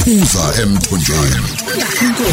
[0.00, 1.50] phuza emthonjeni.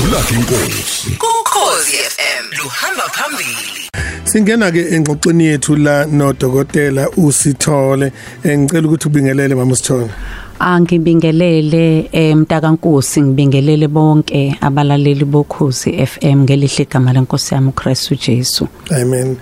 [0.05, 1.17] Ulakhi inkosi.
[1.41, 3.89] Ukhozi FM luhamba phambili.
[4.23, 8.11] Singena ke engxoxweni yethu la nodokotela uSithole
[8.43, 10.09] engicela ukuthi ubingelele mama uSithole.
[10.59, 18.67] Angibingelele emntaka ngibingelele bonke abalaleli bokhozi FM ngelihle igama lenkosi yami uChristu Jesu.
[18.91, 19.37] Amen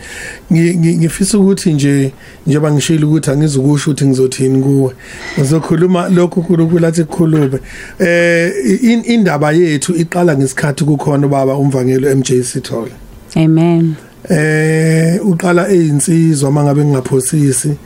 [0.52, 2.12] Ngi- ngi- ngifisa ukuthi nje
[2.48, 4.94] njengoba ngishilo ukuthi angizukusho ukuthi ngizothini kuwe
[5.40, 7.60] ngizokhuluma lokhu uNkulunkulu lathi kukhulube
[8.00, 8.52] eh
[8.84, 12.92] in- indaba yethu iqala ngesikhathi kukhona baba umvangelo MJ Sithole
[13.36, 13.94] Amen.
[14.30, 17.78] eh uqala eyinsizwa mangabe ngingaphosisi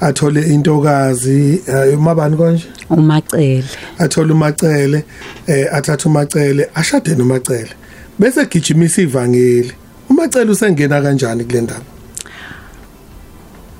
[0.00, 3.64] athole intokazi eh, umabani konje Umacele.
[3.98, 5.04] athola umacele
[5.46, 7.70] eh athatha umacele ashade nomacele
[8.18, 9.72] bese gijimisa ivangeli
[10.10, 11.84] umacele usengena kanjani kule ndaba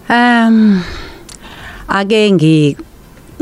[0.09, 0.83] Um
[1.89, 2.77] ake ngi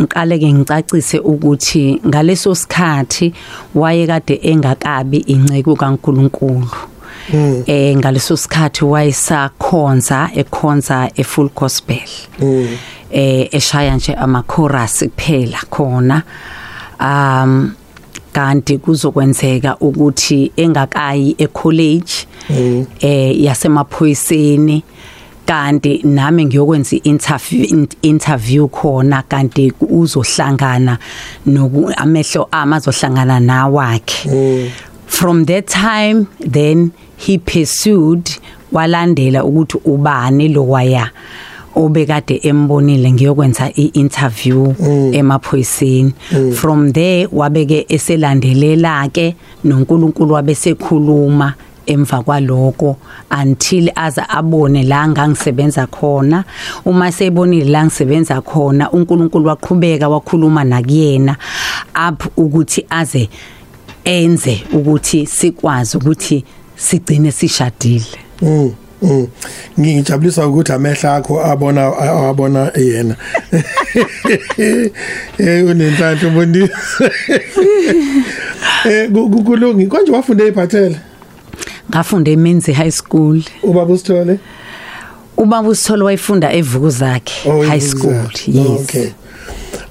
[0.01, 3.35] ngiqale ke ngicacise ukuthi ngaleso sikhathi
[3.75, 6.94] wayekade engakabi inceke kaNkuluNkulu.
[7.67, 12.09] Eh ngaleso sikhathi wayesakhonza ekhonza efull gospel.
[13.11, 16.23] Eh eshaya nje ama chorus kuphela khona.
[17.01, 17.75] Um
[18.33, 22.27] kanti kuzokwenzeka ukuthi engakayi ecollege
[23.01, 24.83] eh yasemaphoyiseni
[25.47, 30.99] kanti nami ngiyokwenza interview interview khona kanti uzohlangana
[31.47, 34.71] noku amehlo amazohlangana nawakhe
[35.07, 38.31] from that time then he pursued
[38.73, 41.11] walandela ukuthi ubani lo waya
[41.77, 44.75] obekade embonile ngiyokwenza iinterview
[45.13, 46.13] emaphoyiseni.
[46.53, 49.35] From there wabeke eselandelela ke
[49.65, 51.55] noNkulunkulu wabesekhuluma
[51.87, 52.97] emva kwaloko
[53.43, 56.45] until aza abone la ngangisebenza khona.
[56.85, 61.37] Uma sebonile la ngisebenza khona uNkulunkulu waqhubeka wakhuluma nakuyena
[62.09, 63.29] up ukuthi aze
[64.05, 66.45] enze ukuthi sikwazi ukuthi
[66.77, 68.05] sigcine sishadile.
[68.43, 68.73] Mm
[69.05, 69.27] mm.
[69.81, 71.97] Ngijabulisa ukuthi amehla akho abona
[72.29, 73.17] abona yena.
[75.39, 76.59] Eh unenhlanhla umboni
[78.85, 79.11] eh
[79.45, 80.97] kulungi konje wafunda ephathele
[81.91, 83.43] ngafunda eMenzi High School.
[83.63, 84.39] Ubaba usithole?
[85.37, 88.53] Ubaba usithole wayefunda evuku zakhe Oh, high ivuku school zakhe.
[88.53, 89.09] yes okay.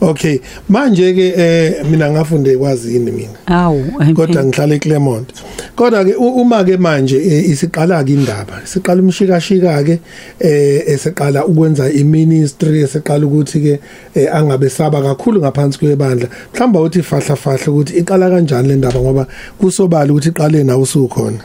[0.03, 0.39] Okay.
[0.69, 3.37] Manje ke eh mina ngafunde kwazini mina?
[3.45, 3.83] Awu
[4.15, 5.33] kodwa ngihlala eClermont.
[5.75, 9.99] Kodwa ke uma ke manje eh, isiqala ke indaba siqala umshikashika ke
[10.39, 13.79] eh esiqala ukwenza iministry esiqala ukuthi ke
[14.15, 16.27] eh, angabe saba kakhulu ngaphansi kwebandla.
[16.53, 19.27] Mhlamba uthi fahla fahla ukuthi iqala kanjani le ndaba ngoba
[19.59, 21.39] kusobala ukuthi iqale nawo usukhona.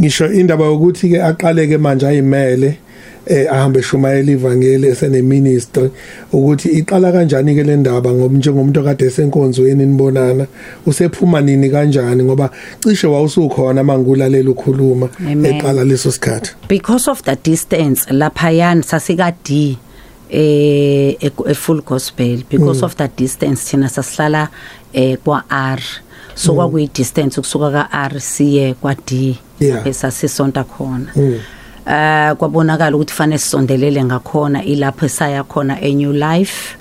[0.00, 2.78] Ngisho indaba ukuthi ke aqaleke manje ayimele
[3.26, 5.90] eh ahambe eshumayela ivangeli esene ministry
[6.32, 10.46] ukuthi iqala kanjani ke le ndaba ngoba njengomuntu okade esenkonzweni nibonana
[10.86, 12.50] usephuma nini kanjani ngoba
[12.80, 15.08] cishe wawusukhona mangulalela ukhuluma
[15.44, 16.50] eqala leso sikhathi.
[16.68, 19.78] Because of the distance lapha yan sasika D
[20.30, 22.42] eh e- e full gospel.
[22.50, 22.84] Because Mm.
[22.86, 24.48] of the distance thina sasihlala
[24.94, 25.80] eh kwa R
[26.34, 29.38] so kwakuyi distance ukusuka ka R siye kwa D.
[29.84, 31.06] Esasisonta khona.
[31.16, 31.38] Mm.
[31.86, 36.76] Eh kwabonakala ukuthi fanele sisondelele ngakhona ilapho esaya khona e New Life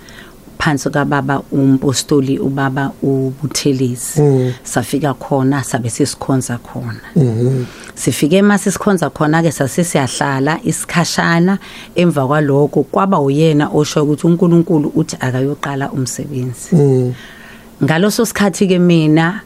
[0.59, 4.53] phansi kababa umpostoli ubaba ubuthelezi Mm.
[4.63, 7.65] safika khona sabe sisikhonza khona Mhm.
[7.95, 11.57] sifike mase sikhonza khona ke sase siyahlala isikhashana
[11.95, 17.13] emva kwaloko kwaba uyena osho ukuthi uNkulunkulu uthi akayoqala umsebenzi Mm.
[17.83, 19.41] ngaloso sikhathi ke mina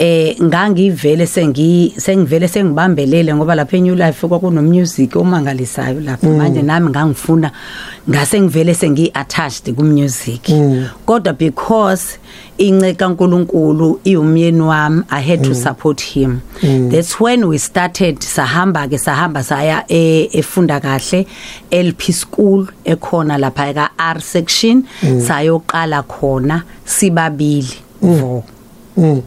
[0.00, 6.26] eh ngangivele sengi sengivele sengibambelele ngoba lapha eNew Life kwakuno music omangalisayo lapha.
[6.28, 7.50] Manje nami ngangifuna
[8.08, 10.48] ngase ngivele sengi attached ku music
[11.06, 12.18] kodwa because
[12.58, 16.40] inceka uNkulunkulu iumyeni wami i had to support him.
[16.62, 21.26] That's when we started sahamba ke sahamba saya e- efunda kahle
[21.70, 28.44] LP school ekhona lapha ka R section sayoqala khona sibabili vo.
[28.96, 29.22] Mm.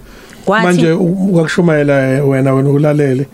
[0.47, 1.93] Manje ukakushumayela
[2.23, 3.25] wena wena ulalele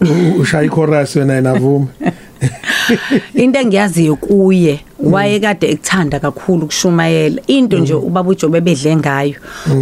[0.00, 1.86] u- ushaya ichorus wena inavuma
[3.34, 9.34] into engiyaziyo kuye wayekade ekuthanda kakhulu kushumayela into nje ubaba uJobe bedle ngayo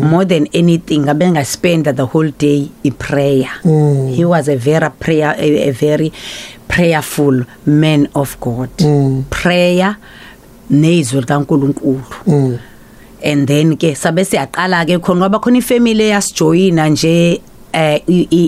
[0.02, 3.48] more than anything abenga spend the whole day i prayer.
[4.16, 6.12] He was a very prayer a, a very
[6.68, 8.68] prayerful man of God.
[9.30, 9.96] Prayer
[10.70, 12.02] nezwi likaNkuluNkulu.
[13.22, 17.40] And then ke sabe siyaqala ke khona ngoba khona ifamily eyasijoyina nje
[17.72, 18.00] eh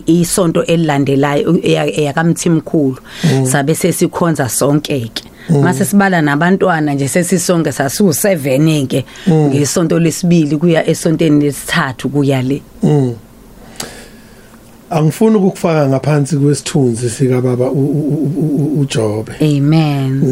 [0.06, 2.98] isonto elilandelayo eyakamthimkhulu.
[3.44, 5.24] Sabe sesikhonza sonke ke.
[5.62, 12.62] Mase sibala nabantwana nje sesisonke sasiwu 7 ke ngesonto lesibili kuya esontweni lesithathu kuya le.
[12.82, 13.14] Mm.
[14.90, 19.32] Angifuni ukukufaka ngaphansi kwesithunzi sika baba uJobe.
[19.40, 20.22] amen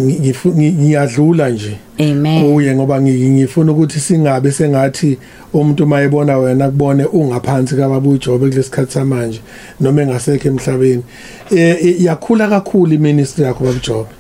[0.57, 1.77] Ngiyadlula nje.
[2.01, 5.19] amen Uye ngoba ngi- ngifuna ukuthi singabe sengathi
[5.53, 9.41] umuntu mayebona wena kubone ungaphansi kababa uJobe kulesikhathi samanje
[9.81, 11.03] noma engasekho emhlabeni.
[11.51, 14.11] Eh yakhula kakhulu iministry yakho baba uJobe.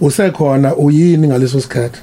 [0.00, 2.00] Usekhona uyini ngaleso sikhathi?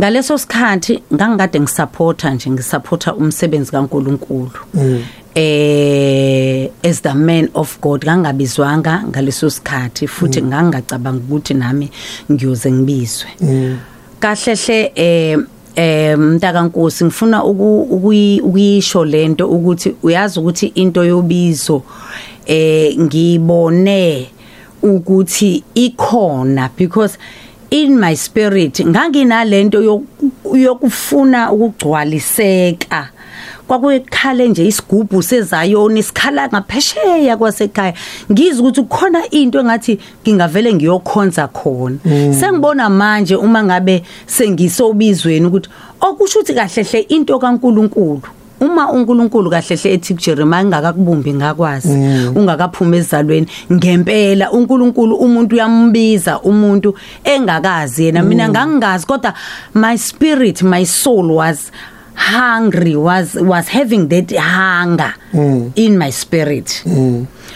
[0.00, 5.02] ngaleso sikhathi ngangikade ngisupporta nje ngisupporta umsebenzi kaNkuluNkulu Mm.
[5.34, 11.90] Eh as the man of God ngangabizwanga ngaleso sikhathi futhi ngangacabanga ukuthi nami
[12.32, 13.28] ngiyoze ngibizwe.
[13.40, 13.78] Mm.
[14.20, 15.38] kahlehle eh
[15.76, 21.82] eh mntaka Nkosi ngifuna uku- ukuyi- ukuyisho lento ukuthi uyazi ukuthi into yobizo
[22.46, 24.28] eh ngibone
[24.82, 27.18] ukuthi ikhona because
[27.70, 33.08] in my spirit nganginalento yoku- yokufuna ukugcwaliseka.
[33.72, 37.94] Kwakuyikhale nje isigubhu sezayoni sikhala ngaphesheya kwasekhaya.
[38.32, 41.96] Ngizwe ukuthi kukhona into engathi ngingavele ngiyokhonza khona.
[42.40, 45.68] Sengibona manje uma ngabe sengisobizweni ukuthi
[46.00, 48.22] okusho ukuthi kahlehle into kaNkuluNkulu.
[48.60, 51.92] Uma uNkulunkulu kahlehle ethi kuJeremiah ngakakubumbi ngakwazi
[52.36, 53.46] ungakaphuma ezalweni.
[53.72, 58.22] Ngempela uNkulunkulu umuntu uyambiza umuntu engakazi yena.
[58.22, 59.34] Mina ngangingazi kodwa
[59.74, 61.72] my spirit my soul was
[62.14, 65.14] hungry was was having that hunger
[65.76, 66.82] in my spirit.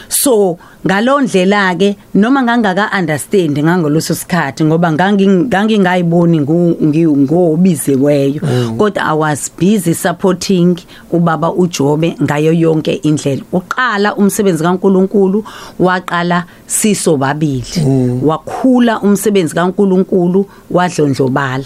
[0.08, 8.40] So ngalondlela ke noma ngangaka understand ngangoloso sikhathi ngoba ngangingayiboni ngobizeweyo
[8.78, 10.78] kodwa i was busy supporting
[11.10, 13.42] ubaba uJobe ngayo yonke indlela.
[13.52, 15.44] Uqala umsebenzi kaNkuluNkulu
[15.78, 18.20] waqala siso babili.
[18.22, 21.64] Wakhula umsebenzi kaNkuluNkulu wadlondlobala.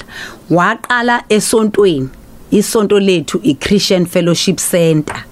[0.50, 2.08] Waqala esontweni
[2.50, 5.25] isonto lethu iChristian Fellowship Center.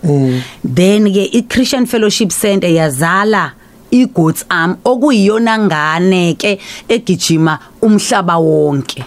[0.64, 3.52] Then ke iChristian Fellowship Center yazala
[3.90, 9.04] iGods Arm okuyiyona ngane ke egijima umhlaba wonke.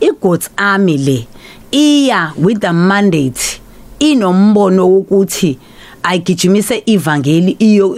[0.00, 1.26] iGods Army le
[1.72, 3.60] iya with the mandate
[3.98, 5.58] inombono ukuthi
[6.04, 7.96] ayigijimise ivangeli iyo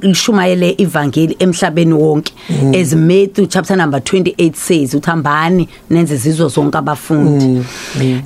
[0.00, 2.32] ilishumayele ivangeli emhlabeni wonke.
[2.80, 7.64] As Matthew chapter number 28 says uthambani nenze izizwe zonke abafundi.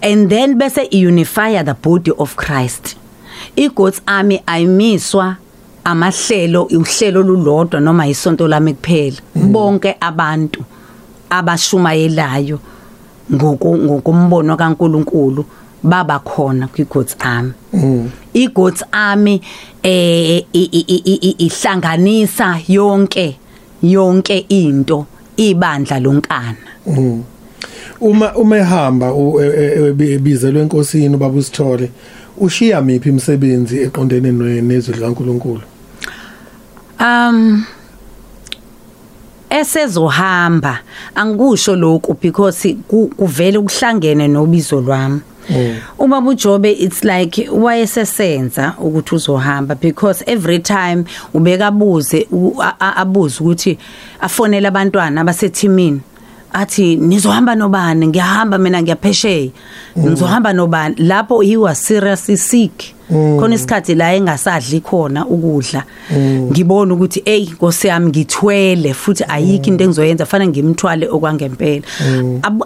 [0.02, 2.96] And then bese unify the body of Christ.
[3.56, 5.36] iGod's army ayimiswa
[5.84, 9.16] amahlelo uhlelo lulodwa noma isonto lami kuphela.
[9.34, 10.64] Bonke abantu
[11.30, 12.58] abashumayelayo
[13.32, 15.44] ngokumbono kaNkuluNkulu
[15.84, 17.52] baba khona kwiGod's army.
[18.34, 19.40] iGod's army
[19.82, 20.44] eh
[21.38, 23.36] ihlanganisa yonke
[23.82, 26.56] yonke into ibandla lonkana.
[28.00, 29.12] Uma uma ehamba
[29.98, 31.90] ebizelwe enkosini ubaba usithole
[32.38, 34.32] ushiya miphi imisebenzi eqondene
[34.62, 35.62] nezwe likaNkuluNkulu?
[37.00, 37.64] Um
[39.50, 40.80] esezohamba
[41.14, 45.20] angikusho lokhu because kuvele ukuhlangene nobizo lwami.
[45.98, 51.04] Ubaba uJobe it's like wayesesenza ukuthi uzohamba because every time
[51.34, 52.28] ubeka buze
[52.80, 53.78] abuze ukuthi
[54.20, 56.00] afonela abantwana abasethimini
[56.54, 58.06] athi nizohamba nobani?
[58.06, 59.50] Ngiyahamba mina ngiyaphesheya.
[59.96, 60.94] Nizohamba nobani?
[60.98, 62.94] Lapho he was seriously sick.
[63.10, 65.84] Khona isikhathi la engasadli khona ukudla.
[66.50, 71.82] Ngibona ukuthi hey Nkosi yami ngithwele futhi ayikho into engizoyenza fanele ngimthwale okwangempela.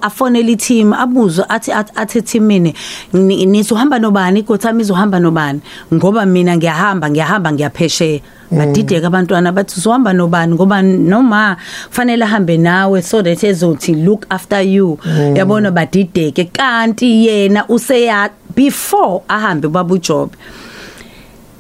[0.03, 2.75] Afonela i-team abuzwa athi athi teamini
[3.13, 4.41] nizohamba nobani?
[4.41, 5.61] Igothami izohamba nobani?
[5.95, 8.21] Ngoba mina ngiyahamba ngiyahamba ngiyaphesheya.
[8.51, 10.55] Badideka abantwana bathi uzohamba nobani?
[10.55, 11.57] Ngoba noma
[11.89, 14.99] kufanele ahambe nawe so that ezothi look after you.
[15.35, 16.45] Yabona badideke.
[16.45, 20.35] Kanti yena useya before ahambe baba uJob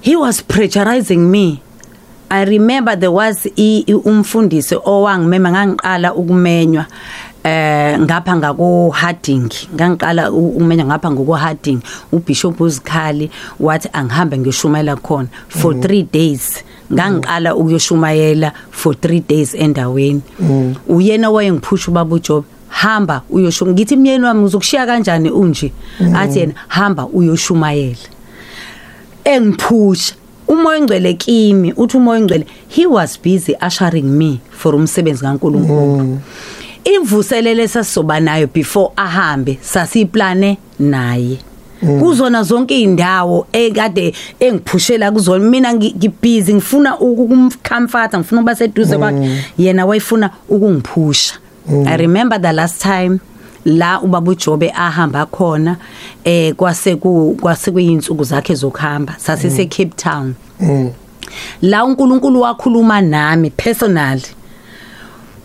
[0.00, 1.62] he was pressurizing me.
[2.31, 3.47] I remember there was
[4.05, 6.87] umfundisi owangimema ngangiqala ukumenywa
[7.45, 11.81] eh ngapha ngako Harding ngangiqala umenya ngapha ngoko Harding
[12.12, 16.64] uBishop uzikhali wathi angihambe ngiyoshumayela khona for 3 days.
[16.93, 20.23] Ngangiqala ukuyoshumayela for 3 days endaweni.
[20.88, 25.72] Uyena wayengiphusha ubaba uJob hamba uyosho ngithi myeni wami uzokushiya kanjani unje?
[26.14, 27.96] Athi yena hamba uyoshumayela.
[29.25, 30.14] Engiphusha
[30.48, 36.18] umoya engcwele kimi uthi umoya engcwele he was busy ushering me for umsebenzi kaNkuluNkulu.
[36.84, 41.38] Imvuselele sasizoba nayo before ahambe sasiplane naye.
[42.00, 49.44] Kuzona zonke indawo ekade engiphushela kuzona mina ngi- ngibusy ngifuna ukumcomforta ngifuna ukuba seduze kwakhe.
[49.58, 51.34] Yena wayefuna ukungiphusha.
[51.87, 53.18] I remember the last time
[53.64, 55.76] la ubaba uJobe ahamba khona
[56.25, 60.34] eh kwase ku kwase kuyinsuku zakhe zokuhamba sasise Cape Town.
[61.62, 64.22] La uNkulunkulu wakhuluma nami personally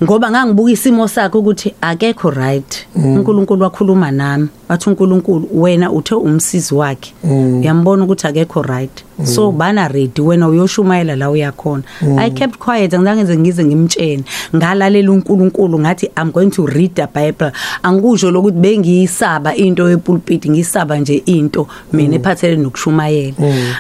[0.04, 2.88] ngoba ngangibuka isimo sakhe ukuthi akekho right.
[2.96, 4.48] uNkulunkulu wakhuluma nami.
[4.70, 7.14] Wathi uNkulunkulu wena uthe umsizi wakhe.
[7.24, 9.04] Uyambona ukuthi akekho right.
[9.24, 11.84] So bana ready wena uyoshumayela la uyakhona
[12.18, 14.24] i kept quiet angizange ngize ngimtshene
[14.56, 17.52] ngalalela uNkulunkulu ngathi i'm going to read the bible.
[17.84, 21.68] Angikusho lokuthi bengiyisaba into yepulpit ngisaba nje into.
[21.92, 23.36] Mina ephathelene nokushumayela.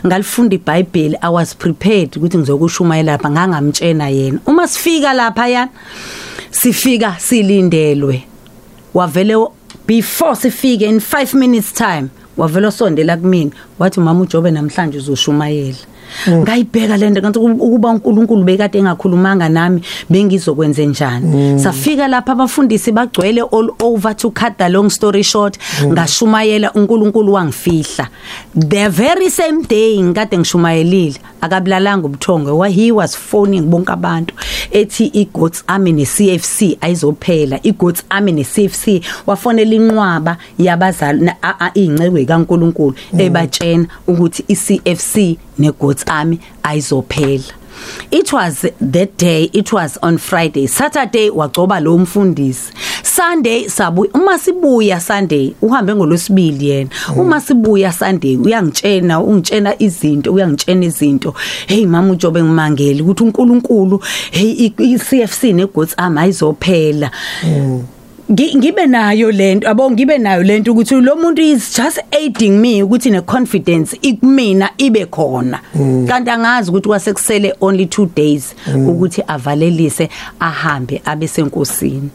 [0.06, 4.40] Ngalifunda iBhayibheli i was prepared ukuthi ngizokushumayela lapha ngangamtshena yena.
[4.46, 5.72] Uma sifika lapha yana
[6.52, 8.24] sifika silindelwe.
[8.94, 9.36] Wavele
[9.88, 15.78] before sifike in 5 minutes time wavela sondela kumina wathi mama uJobe namhlanje uzoshumayela
[16.30, 21.60] ngayibheka lento ngathi ukuba uNkulunkulu bekade engakhulumanga nami bengizokwenza njani.
[21.60, 25.58] Safika lapha abafundisi bagcwele all over to cut the long story short.
[25.86, 28.08] Ngashumayela uNkulunkulu wangifihla.
[28.56, 34.34] The very same day ngikade ngishumayelile akabulalanga ubuthongo why he was phoning bonke abantu.
[34.72, 41.32] Ethi iGoats Army neCFC ayizophela iGoats Army neCFC wafonela inqwaba yabazali
[41.76, 47.54] ingcekwe kaNkuluNkulu ebatshena ukuthi iCFC neGoats Army ayizophela.
[48.12, 50.68] It was that day it was on friday.
[50.68, 52.72] Saturday wagcoba lo mfundisi.
[53.04, 56.90] Sunday sabuya uma sibuya sunday uhambe ngolosibili yena.
[57.18, 61.34] Uma sibuya sunday uyangitshena ungitshena izinto uyangitshena izinto.
[61.68, 67.12] Hey mama uJobe ngimangeli ukuthi uNkulunkulu hey iCFC neGoats Army ayizophela.
[68.32, 73.12] Ngibe nayo lento abo ngibe nayo lento ukuthi lo muntu is just aiding me ukuthi
[73.12, 75.60] ne confidence ikumina ibe khona.
[76.08, 78.56] Kanti angazi ukuthi kwasekusele only 2 days
[78.88, 82.10] ukuthi avalelise ahambe abe senkosini.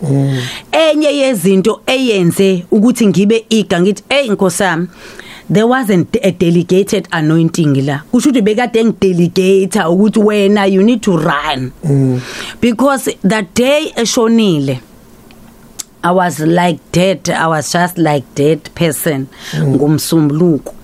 [0.72, 4.88] Enye yezinto eyenze ukuthi ngibe iga ngithi hey inkosi yami
[5.50, 8.02] there wasn't a delegated anointing la.
[8.12, 11.72] Kusho ukuthi bekade ngidelegate ukuthi wena you need to run.
[11.84, 12.20] Mm.
[12.60, 14.80] because that day eshonile
[16.02, 19.28] I was like dead I was just like dead person.
[19.56, 20.74] Ngumsumbuluko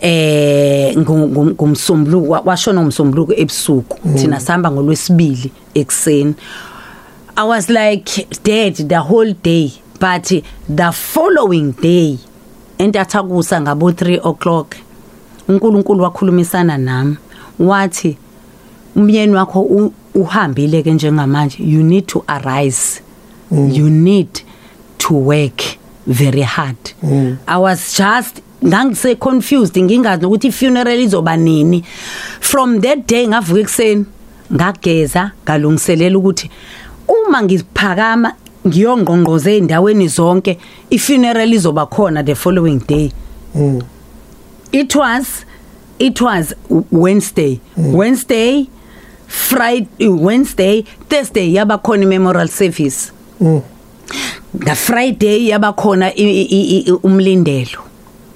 [0.00, 3.98] eh ngumsumbuluko washona ngumsumbuluko ebusuku.
[4.18, 6.34] Thina sihamba ngolwesibili ekseni
[7.36, 10.32] I was like dead the whole day but
[10.68, 12.18] the following day
[12.78, 14.76] entathakusa ngabo 3 o'clock
[15.48, 17.16] uNkulunkulu wakhulumisana nami.
[17.58, 18.16] Wathi
[18.96, 21.56] umyeni wakho uhambile ke njengamanje.
[21.62, 23.02] You need to arise.
[23.50, 23.74] Mm.
[23.74, 24.28] you need
[24.98, 25.62] to work
[26.06, 27.36] very hard mm.
[27.46, 31.84] i was just ngangise confused ngingazi ukuthi ifuneral izoba nini
[32.40, 34.04] from that day ngavuka ekseni
[34.52, 36.50] ngageza ngalungiselela ukuthi
[37.08, 38.32] uma ngiphakama
[38.66, 40.58] ngiyongqongqoze endaweni zonke
[40.90, 43.12] ifuneral izoba khona the following day
[43.54, 43.82] mm.
[44.72, 45.46] it was
[45.98, 46.54] it was
[46.92, 47.94] wednesday mm.
[47.94, 48.66] wednesday
[49.26, 53.60] friday wednesday thursday yaba khona memorial service mm.
[54.62, 56.12] nga friday yaba khona
[57.02, 57.80] umlindelo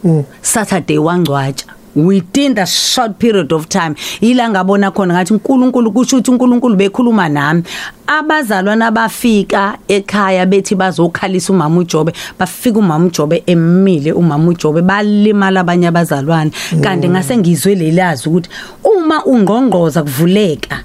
[0.04, 0.24] mm.
[0.42, 6.30] saturday wangcwatsha within the short period of time ila ngabona khona ngathi uNkulunkulu kusho ukuthi
[6.30, 7.62] uNkulunkulu bekhuluma nami
[8.06, 15.86] abazalwana bafika ekhaya bethi bazokhalisa umama uJobe bafika umama uJobe emile umama uJobe balimala abanye
[15.86, 18.50] abazalwane kanti ngase ngizwe lelazi ukuthi
[18.84, 20.82] uma ungqongqoza kuvuleka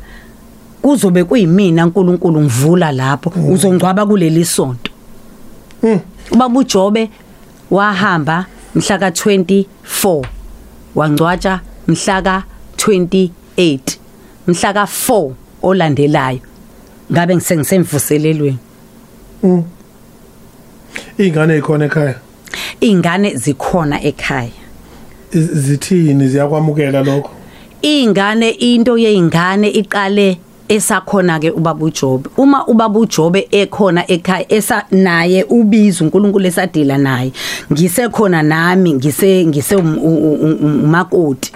[0.81, 4.91] kuzobe kuyimina uNkulunkulu ngivula lapho uzongcwaba kuleli sonto.
[6.31, 7.09] Ubaba uJobe
[7.71, 8.45] wahamba
[8.75, 10.25] mhla ka24
[10.95, 13.79] wangcwatsha mhla ka28
[14.47, 15.31] mhla ka4
[15.61, 16.39] olandelayo.
[17.11, 18.57] Ngabe ngisengisemvuselelweni?
[19.43, 19.63] Mm.
[21.17, 22.15] Ingane ikhona ekhaya?
[22.81, 24.51] Ingane zikhona ekhaya.
[25.31, 26.27] Zithini?
[26.27, 27.31] Ziyakwamukela lokho?
[27.81, 30.37] Ingane into yeingane iqale
[30.69, 32.29] esakhona ke ubaba uJobe.
[32.37, 37.31] Uma ubaba uJobe ekhona ekhaya esa naye ubiza uNkulunkulu esadila naye
[37.71, 41.51] ngisekhona nami ngise ngise umakoti.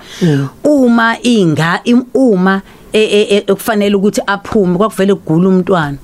[0.63, 1.82] Uma inga
[2.13, 2.62] uma
[2.93, 5.98] ekufanele ukuthi aphume kwakuvele kugula umntwana.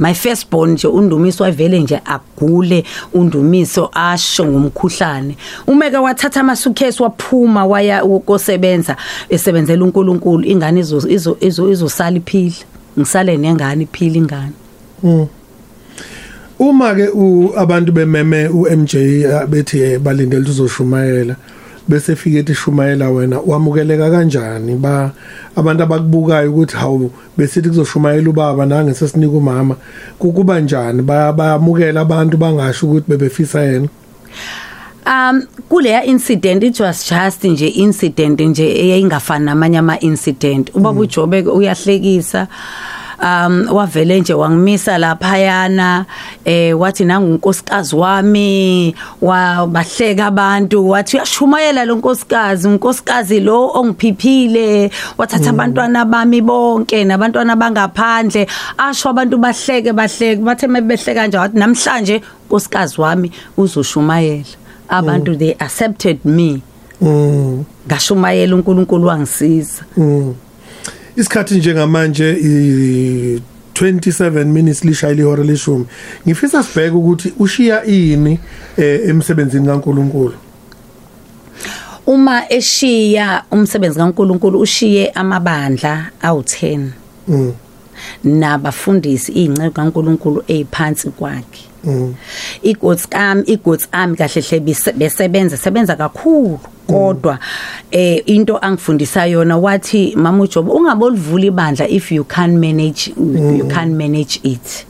[0.00, 5.36] My firstborn nje undumiso wavele nje agule undumiso asho ngomkhuhlane.
[5.66, 8.96] Umeke wathatha amasuitcase waphuma waya ukosebenza
[9.28, 11.08] esebenzela uNkulunkulu ingane izo
[11.40, 12.54] izo izosala iphila
[12.98, 14.52] ngisale nengane iphila ingane.
[15.02, 15.26] Mm
[16.60, 17.08] uma ke
[17.56, 18.96] abantu bememe uMJ
[19.48, 21.36] bethi balindele uzoshumayela.
[21.90, 24.74] Bese fike ethi shumayela wena wamukeleka kanjani?
[24.78, 25.10] Ba
[25.56, 29.76] abantu abakubukayo ukuthi hawu besithi kuzoshumayela ubaba nange sesinika umama.
[30.18, 31.02] Kukuba njani?
[31.02, 33.88] Baya- bayamukela abantu bangasho ukuthi bebefisa yena?
[35.06, 41.42] Um kuleya incident it was just nje incident nje eyayingafani namanye ama incident ubaba uJobe
[41.42, 42.46] uyahlekisa.
[43.22, 46.04] Um wavele nje wangimisa lapha yana
[46.44, 56.04] eh wathi nangunkosikazi wami wabahleka abantu wathi uyashumayela lo nkosikazi unkosikazi lo ongiphiphile wathatha abantwana
[56.04, 58.46] bami bonke nabantwana bangaphandle
[58.78, 64.44] asho abantu bahleke bahleke bathe mebehleka nje wathi namhlanje unkosikazi wami uzoshumayela.
[64.88, 66.62] Abantu they accepted me.
[67.00, 67.64] Mm.
[67.86, 69.84] Ngashumayela uNkulunkulu wangisiza.
[69.96, 70.34] Mm.
[71.16, 73.40] Isikhathi njengamanje i
[73.74, 75.86] 27 minutes lishayile ihora leshumi.
[76.26, 78.38] Ngifisa sibheke ukuthi ushiya ini
[78.76, 80.34] eh, emsebenzini kaNkuluNkulu?
[82.06, 86.86] Uma eshiya umsebenzi kaNkuluNkulu ushiye amabandla awu10
[87.28, 87.52] mm.
[88.24, 91.69] Nabafundisi ingcebo kaNkuluNkulu eziphansi kwakhe.
[92.62, 94.60] Igods army igods army kahle hle
[94.92, 96.60] besebenza sebenza kakhulu.
[96.86, 97.38] Kodwa
[97.92, 103.94] eh into angifundisa yona wathi mama uJob ungabolivula ibandla if you can manage you can
[103.96, 104.86] manage it.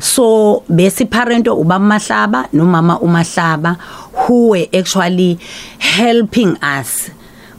[0.00, 3.76] So besiparento ubaba Mahlaba nomama uMahlaba
[4.12, 5.38] who were actually
[5.78, 7.10] helping us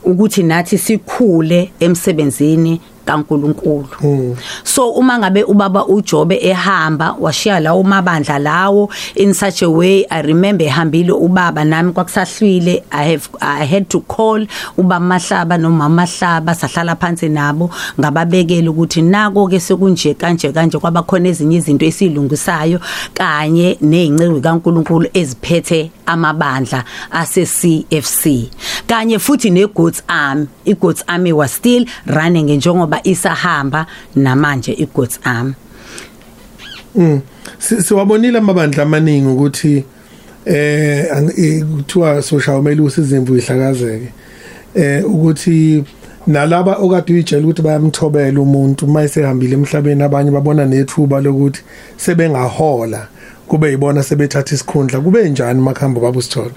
[0.03, 4.37] ukuthi nathi sikhule emsebenzini kaNkuluNkulu.
[4.63, 10.21] So uma ngabe ubaba uJobe ehamba washiya lawo mabandla lawo in such a way i
[10.21, 14.47] remember ehambile ubaba nami kwakusahlwile i have i had to call
[14.77, 17.69] ubaba Mahlaba nomama Mahlaba sahlala phansi nabo
[17.99, 22.79] ngababekela ukuthi nako ke sekunje kanje kanje kwabakhona ezinye izinto esilungisayo
[23.13, 28.49] kanye nezingcezu kaNkuluNkulu eziphethe amabandla ase CFC
[28.87, 33.85] kanye futhi neGods Army iGods Army was still running njengoba isahamba
[34.15, 35.53] namanje iGods Army
[36.95, 37.21] Mm.
[37.59, 39.83] Si- Siwabonile amabandla amaningi ukuthi
[40.45, 41.07] eh
[41.37, 44.07] eh, kuthiwa social kumele usizimvu ihlakazeke.
[44.75, 45.83] Eh ukuthi
[46.27, 51.61] nalaba okade uyitshela ukuthi bayamthobela umuntu mayisehambile emhlabeni abanye babona nethuba lokuthi
[51.97, 53.07] sebengahola
[53.47, 56.51] kube yibona sebethatha isikhundla kube njani makhambo babusithola.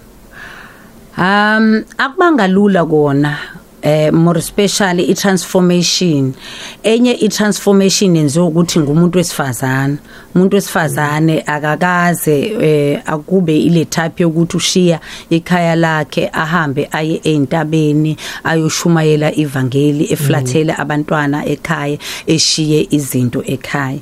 [1.18, 3.38] Um akubanga lula kona
[3.82, 6.34] eh more especially i transformation
[6.82, 9.96] enye i transformation yenziwa ukuthi ngumuntu wesifazana
[10.34, 19.34] umuntu wesifazane akakaze eh akube ile type yokuthi ushiya ikhaya lakhe ahambe aye eintabeni ayoshumayela
[19.34, 23.98] ivangeli eflathela abantwana ekhaya eshiye izinto ekhaya.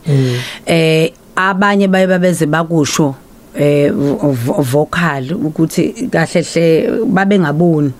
[0.66, 3.14] Eh abanye baye babeze bakusho
[3.58, 7.92] eh vo- vo- vocal ukuthi kahle hle babe ngaboni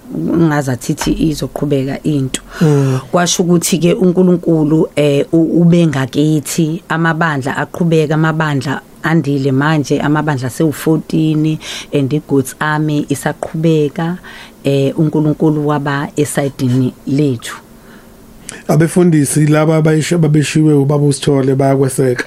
[0.49, 2.43] ngazathi izoqhubeka into.
[3.11, 11.59] Kwasho ukuthi ke uNkulunkulu eh u- ube ngakithi amabandla aqhubeka amabandla andile manje amabandla sewu14
[11.93, 14.19] and iGods Army isaqhubeka
[14.65, 17.57] eh uNkulunkulu waba esidini lethu.
[18.69, 22.25] Abefundisi laba abayisho babeshiwe ubaba usithole bayakweseka.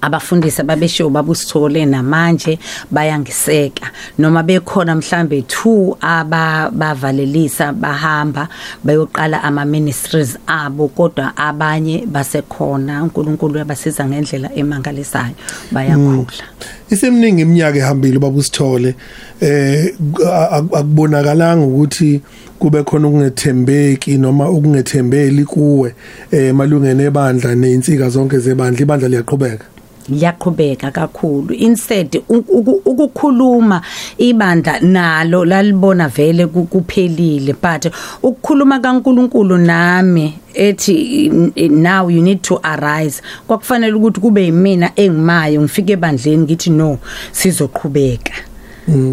[0.00, 2.58] Abafundisi babeshiwo babusithole namanje
[2.90, 3.90] bayangiseka.
[4.18, 8.48] Noma bekhona mhlambe 2 aba bavalelisa bahamba
[8.84, 13.02] bayoqala ama ministries abo kodwa abanye basekhona.
[13.02, 15.34] uNkulunkulu uyabasiza ngendlela emangalisayo.
[15.72, 16.44] Bayakhula.
[16.90, 18.94] Isemningi iminyaka ehambile babusithole.
[19.40, 22.20] Eh ak- ak- akubonakalanga ukuthi
[22.58, 25.94] kube khona ukungethembeki noma ukungethembeli kuwe
[26.30, 28.80] eh malungene ebandla neinsika zonke zebandla.
[28.82, 29.64] Ibandla liyaqhubeka.
[30.08, 31.54] Liyaqhubeka kakhulu.
[31.54, 33.82] Instead u- uku- ukukhuluma
[34.18, 41.28] ibandla nalo lalibona vele ku- kuphelile but ukukhuluma kaNkuluNkulu nami ethi
[41.70, 43.22] now you need to arise.
[43.46, 46.98] Kwakufanele ukuthi kube yimina engimayo ngifike ebandleni ngithi no
[47.32, 48.32] sizoqhubeka.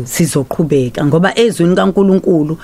[0.06, 2.58] Sizoqhubeka ngoba ezweni kaNkuluNkulu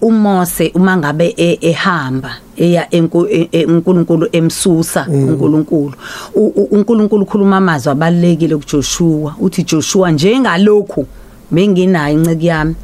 [0.00, 5.94] uMose uma ngabe e- ehamba eya enku- e- e- uNkulunkulu emsusa uNkulunkulu.
[6.34, 11.06] U- u- uNkulunkulu ukhuluma amazwi abalekile kuJoshua uthi Joshua njengalokhu
[11.50, 12.74] benginayo inceke yami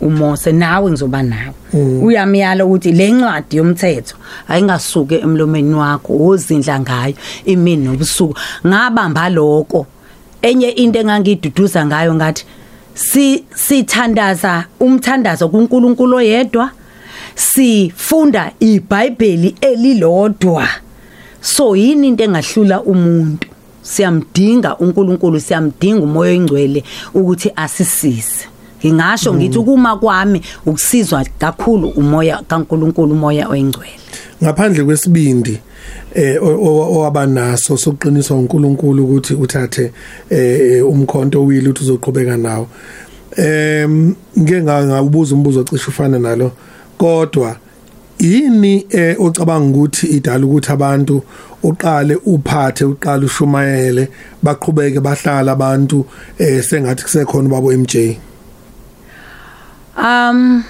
[0.00, 1.54] uMose nawe ngizoba nawe.
[2.02, 4.16] Uyamyala ukuthi le ncwadi yomthetho
[4.48, 8.34] ayingasuke emlomeni wakho wozindla ngayo imini nobusuku.
[8.66, 9.86] Ngabamba lokho
[10.46, 12.44] enye into engangiduduza ngayo ngathi
[12.94, 16.70] si sithandaza umthandazo kuNkulunkulu oyedwa
[17.34, 20.68] sifunda iBhayibheli elilodwa.
[21.40, 23.48] So yini into engahlula umuntu?
[23.82, 28.48] Siyamdinga uNkulunkulu siyamdinga umoya oyingcwele ukuthi asisize.
[28.80, 33.98] Ngingasho ngithi kuma kwami ukusizwa kakhulu umoya kaNkulunkulu umoya oyingcwele
[34.42, 35.60] ngaphandle kwesibindi
[36.14, 39.92] eh owabanaso sokuqiniswa uNkulunkulu ukuthi uthathe
[40.30, 42.68] eh umkhonto wili uthi uzoqhubeka nawo.
[43.36, 46.52] Em ngeke nga- ngawubuza umbuzo ocishe ufana nalo
[46.98, 47.56] kodwa
[48.18, 51.22] yini eh ocabanga ukuthi idala ukuthi abantu
[51.62, 54.08] uqale uphathe uqale ushumayele
[54.42, 56.06] baqhubeke bahlala abantu
[56.38, 58.16] eh sengathi kusekhona babo MJ
[59.98, 60.62] Um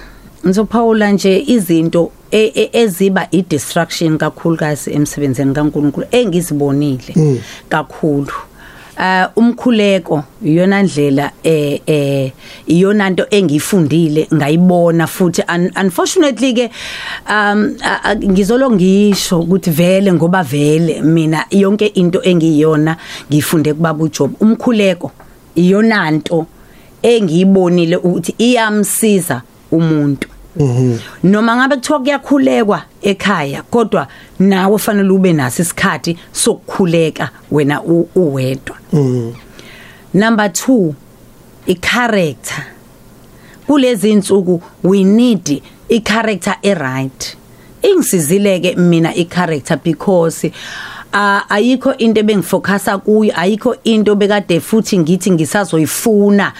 [0.45, 8.33] ngizophawula nje izinto eziba i-distraction kakhulukazi emsebenzini kaNkuluNkulu engizibonile kakhulu.
[8.99, 12.31] Uh umkhuleko iyona ndlela eh eh
[12.67, 15.43] iyona into engifundile ngayibona futhi.
[15.47, 16.71] Un, unfortunately ke
[17.29, 17.75] um
[18.31, 22.97] ngizolo ngisho ukuthi vele ngoba vele mina yonke into engiyona
[23.29, 24.41] ngifunde kubaba uJob.
[24.41, 25.11] Umkhuleko
[25.55, 26.47] iyona nto
[27.03, 30.27] engiyibonile ukuthi iyamsiza umuntu.
[31.23, 34.07] Noma ngabe kuthiwa kuyakhulekwa ekhaya kodwa
[34.39, 37.81] nawe fanele ube naso isikhathi sokukhuleka wena
[38.15, 38.75] uwedwa.
[40.13, 40.93] Number 2
[41.65, 42.65] i-character.
[43.67, 47.37] Kulezi insuku we need i-character e-right.
[47.81, 50.51] Ingisizileke mina i-character because
[51.13, 56.53] uh, ayikho into ebengifocasa kuyo ayikho into bekade futhi ngithi ngisazoyifuna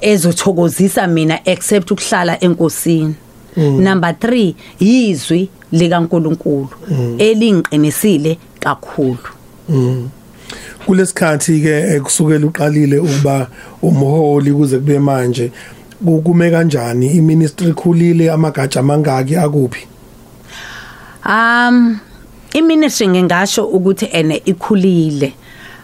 [0.00, 3.14] ezothokozisa mina except ukuhlala enkosini.
[3.56, 7.16] Number 3 yizwi likaNkuluNkulu mm.
[7.18, 9.28] elingiqinisile kakhulu.
[10.86, 13.46] Kulesikhathi ke kusukela uqalile ukuba
[13.82, 15.52] umholi kuze kube manje
[16.04, 17.06] kume kanjani?
[17.16, 19.86] Iministry khulile amagatsha mangaki akuphi?
[21.26, 21.98] Um
[22.52, 25.32] iministry ngingasho ukuthi ene ikhulile.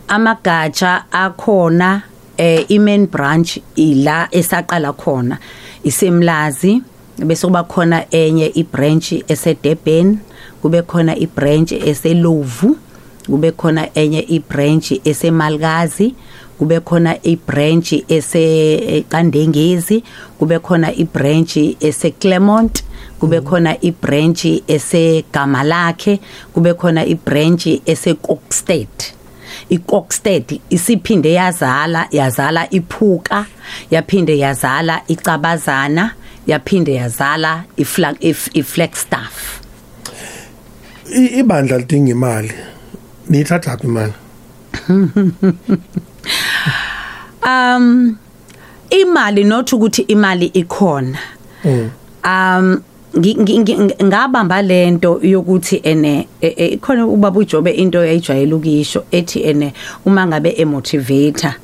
[0.09, 2.03] Amagatsha akhona
[2.37, 5.39] eh imain branch ila esaqala khona
[5.85, 6.83] isemlazi.
[7.27, 10.19] Bese kuba khona enye ibranch eseDurban
[10.63, 12.77] kube khona ibranch eseLovu
[13.27, 16.15] kube khona enye ibranch eseMalkazi
[16.59, 20.03] kube khona ibranch eseqandengezi
[20.39, 22.83] kube khona ibranch eseClermont
[23.21, 26.21] kube khona ibranch esegama lakhe
[26.53, 28.89] kube khona ibranch eseKokstad.
[29.71, 33.47] iKokstad isiphinde yazala yazala iphuka
[33.91, 36.15] yaphinde yazala icabazana.
[36.51, 38.17] Yaphinde yazala iflag
[38.55, 39.61] iflagstaff
[41.41, 42.53] ibandla lidinga imali.
[43.29, 44.13] Nithatha phi imali
[47.47, 48.17] um
[48.91, 51.19] imali not ukuthi imali ikhona.
[51.65, 52.83] Um
[53.17, 59.43] ngi- ngi- ngabamba lento yokuthi ene e- e- ikhona ubaba uJobe into eyijwayele ukisho ethi
[59.43, 59.73] ene
[60.05, 61.55] uma ngabe emotivator.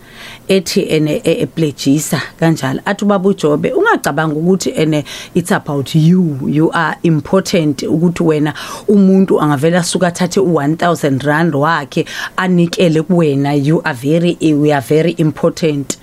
[0.48, 2.80] Ethi ene epledgisa kanjalo.
[2.84, 5.04] Athi ubaba uJobe ungacabanga ukuthi ene
[5.34, 6.38] it's about you.
[6.46, 8.54] You are important ukuthi wena
[8.88, 12.04] umuntu angavela suka athathe u1000 rand wakhe
[12.36, 13.54] anikele kuwena.
[13.66, 15.98] You are very we are very important.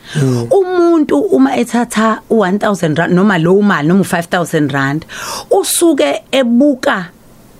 [0.51, 5.05] Umuntu uma ethatha u1000 rand noma low mali noma u5000 rand
[5.51, 7.09] usuke ebuka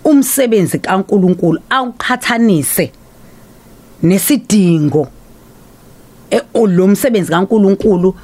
[0.04, 2.92] umsebenzi kaNkuluNkulu awuqhathanise
[4.04, 5.08] nesidingo
[6.68, 8.16] lo msebenzi kaNkuluNkulu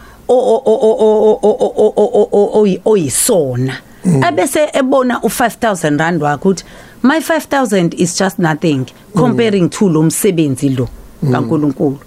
[2.86, 3.74] oyisona
[4.22, 6.64] abese ebona u5000 rand wakhe ukuthi
[7.04, 10.88] my 5000 is just nothing comparing to lo msebenzi lo
[11.32, 11.98] kaNkuluNkulu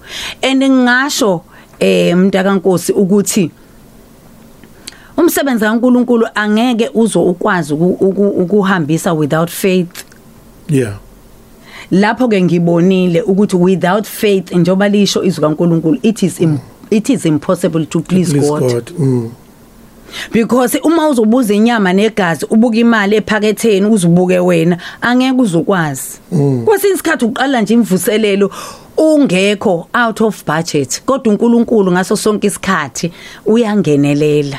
[0.42, 1.40] and ngingasho
[1.78, 3.50] eh mntakaNkosi ukuthi
[5.16, 10.04] umsebenzi kaNkuluNkulu angeke uzo ukwazi ukuhambisa without faith
[10.68, 10.94] yeah
[11.92, 16.58] lapho ke ngibonile ukuthi without faith njoba lisho izwi kaNkuluNkulu it is im,
[16.90, 18.60] it is impossible to please, please God.
[18.60, 19.30] god mm.
[20.32, 26.18] because uma uzobuza inyama negazi ubuka imali ephaketheni uzibuke wena angeke uzokwazi.
[26.64, 28.50] Kwesinye isikhathi uqala nje imvuselelo
[28.96, 33.12] ungekho out of budget kodwa uNkulunkulu ngaso sonke isikhathi
[33.46, 34.58] uyangenelela.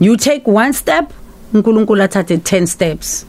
[0.00, 1.10] You take one step
[1.54, 3.26] uNkulunkulu athathe 10 steps.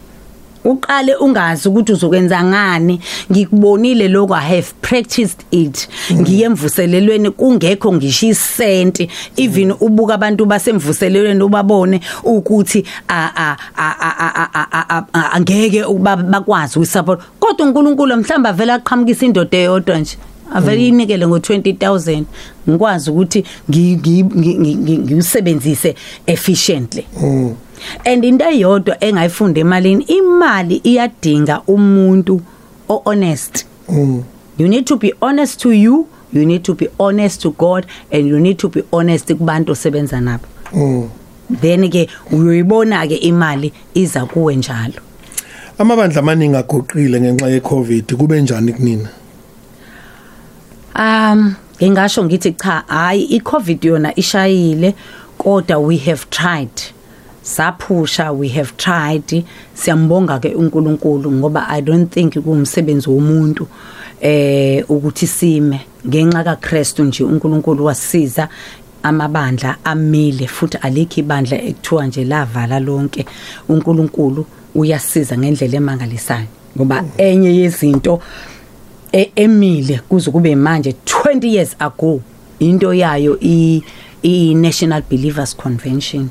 [0.66, 3.00] uqale ungazi ukuthi uzokwenza ngani
[3.32, 12.02] ngikubonile lokho i have practiced it ngiyemvuselelweni kungekho ngisho isenti even ubuka abantu basemvuselelweni ubabone
[12.24, 15.84] ukuthi a a a angeke
[16.32, 20.18] bakwazi ukusupport kodwa uNkulunkulu mhlamba vele aqhamukisa indoda eyodwa nje
[20.54, 22.24] avele inikele ngo20000
[22.70, 27.56] ngikwazi ukuthi ngiyusebenzise efficiently mm.
[28.06, 32.42] And into eyodwa engayifunda emalini imali iyadinga umuntu
[32.90, 33.66] o honest
[34.58, 38.28] you need to be honest to you you need to be honest to God and
[38.28, 40.48] you need to be honest kubantu osebenza nabo.
[40.74, 41.10] Mm.
[41.62, 45.02] then ke uyoyibona ke imali iza kuwe njalo.
[45.78, 49.10] Amabandla amaningi agoqile ngenxa yeCovid kube njani kunina?
[50.96, 54.96] Um ngingasho ngithi cha hayi iCovid yona ishayile
[55.38, 56.95] kodwa we have tried.
[57.46, 59.44] Saphusha we have tried.
[59.74, 63.68] Siyambonga ke uNkulunkulu ngoba i don't think kuumsebenzi womuntu
[64.22, 65.80] eh ukuthi sime.
[66.08, 68.50] Ngenxa kaKristu nje uNkulunkulu wasiza
[69.04, 73.26] amabandla amile futhi alikho ibandla ekuthiwa nje lavala lonke.
[73.70, 78.20] uNkulunkulu uyasiza ngendlela emangalisayo ngoba enye yezinto
[79.12, 82.22] e- emile kuze kube manje 20 years ago
[82.60, 86.30] into yayo i National Believers Convention.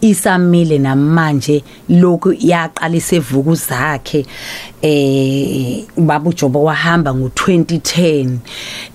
[0.00, 4.26] Isamile namanje lokhu yaqalisa evuku zakhe.
[4.82, 8.36] Eh ubaba uJobo wahamba ngo2010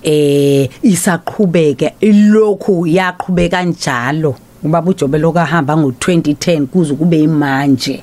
[0.02, 4.34] eh isaqhubeka ilokhu yaqhubeka njalo.
[4.64, 8.02] Ubaba uJobe lokahamba ngo2010 kuze kube imanje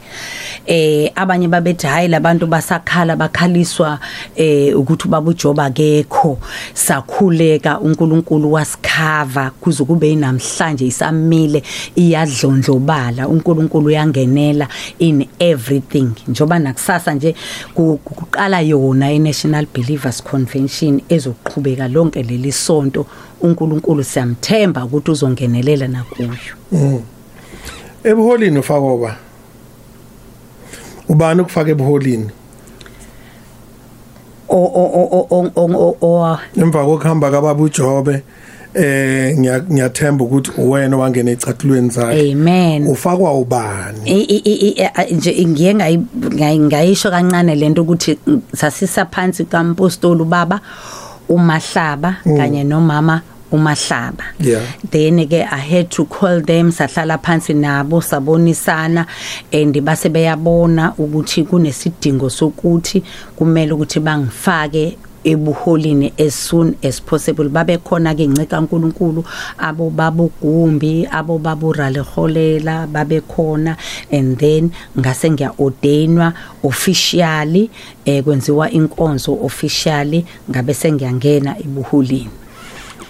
[0.66, 4.00] eh abanye babethi hayi labantu basakhala bakhaliswa
[4.36, 6.38] eh ukuthi ubaba uJobe akekho.
[6.74, 11.64] Sakhuleka uNkulunkulu wasikhava kuze kube namhlanje isamile
[11.96, 14.68] iyadlondlobala uNkulunkulu uyangenela
[15.00, 16.10] in everything.
[16.28, 17.36] Njoba nakusasa nje
[17.74, 23.06] ku- kuqala yona iNational Believers Convention ezoqhubeka lonke leli sonto
[23.42, 26.30] uNkulunkulu siyamthemba ukuthi uzongenelela nakuyo
[28.04, 29.16] Ebuholini ufakoba.
[31.10, 32.30] Ubani ukufaka ebuholini?
[34.50, 34.84] o o
[35.22, 38.24] o o o Emva kokuhamba kababa uJobe
[38.74, 42.32] eh ngiya- ngiyathemba ukuthi uwena wangena ecathulweni zakhe.
[42.32, 44.00] amen Ufakwa ubani?
[45.12, 50.60] Nje ngiye ngayi- ngayi- ngayisho kancane lento ukuthi mm, sasisa phansi kampostoli baba
[51.30, 54.64] umahlaba kanye nomama umahlaba Yeah.
[54.90, 59.06] then ke i had to call them sahlala phansi nabo sabonisana
[59.52, 63.04] and base beyabona ukuthi kunesidingo sokuthi
[63.36, 67.50] kumele ukuthi bangifake ebuholini as soon as possible.
[67.50, 69.24] Babe khona ke nceka uNkulunkulu
[69.58, 73.78] abo babugumbi abo baburaleholela babe khona.
[74.12, 77.70] And then ngase ngiya ordainwa officially
[78.06, 82.30] eh kwenziwa inkonzo officially ngabe sengiyangena ebuholini.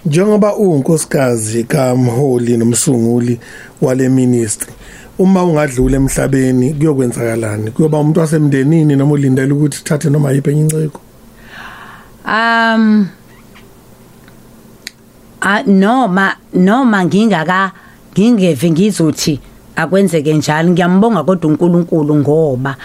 [0.06, 3.39] Njengoba unkosikazi kaMholi nomsunguli
[3.82, 4.74] wale ministry
[5.19, 7.71] uma ungadlula emhlabeni kuyokwenzakalani?
[7.71, 11.00] Kuyoba umuntu wasemndenini noma ulindele ukuthi thathe noma yiphi enye inceko?
[12.25, 13.10] Um
[15.41, 17.71] a noma noma ngingaka
[18.13, 19.39] ngingeve ngizothi
[19.75, 20.69] akwenzeke njalo.
[20.69, 22.75] Ngiyambonga kodwa uNkulunkulu ngoba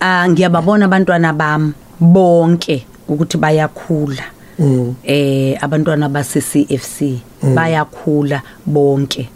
[0.00, 4.24] ah ngiyababona abantwana bami bonke ukuthi bayakhula.
[4.58, 4.94] Mm.
[5.04, 7.18] eh abantwana base CFC
[7.54, 9.28] bayakhula bonke.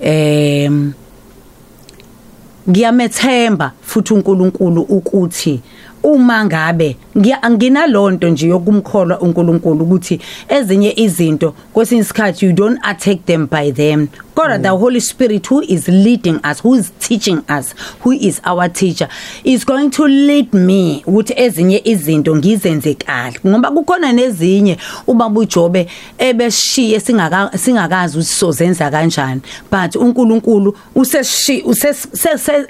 [0.00, 0.92] Em
[2.68, 5.60] ngiyamethemba futhi uNkulunkulu ukuthi
[6.02, 13.24] uma ngabe ngiya- nginalonto nje yokumkholwa uNkulunkulu ukuthi ezinye izinto kwesinye isikhathi you don't attack
[13.26, 14.08] them by them.
[14.34, 18.68] Kodwa the holy spirit who is leading us who is teaching us who is our
[18.72, 19.08] teacher
[19.44, 23.40] is going to lead me ukuthi ezinye izinto ngizenze kahle.
[23.46, 25.86] Ngoba kukhona nezinye ubaba uJobe
[26.18, 29.40] ebeshiye singaka singakazi ukuthi sozenza kanjani.
[29.70, 31.62] But uNkulunkulu usese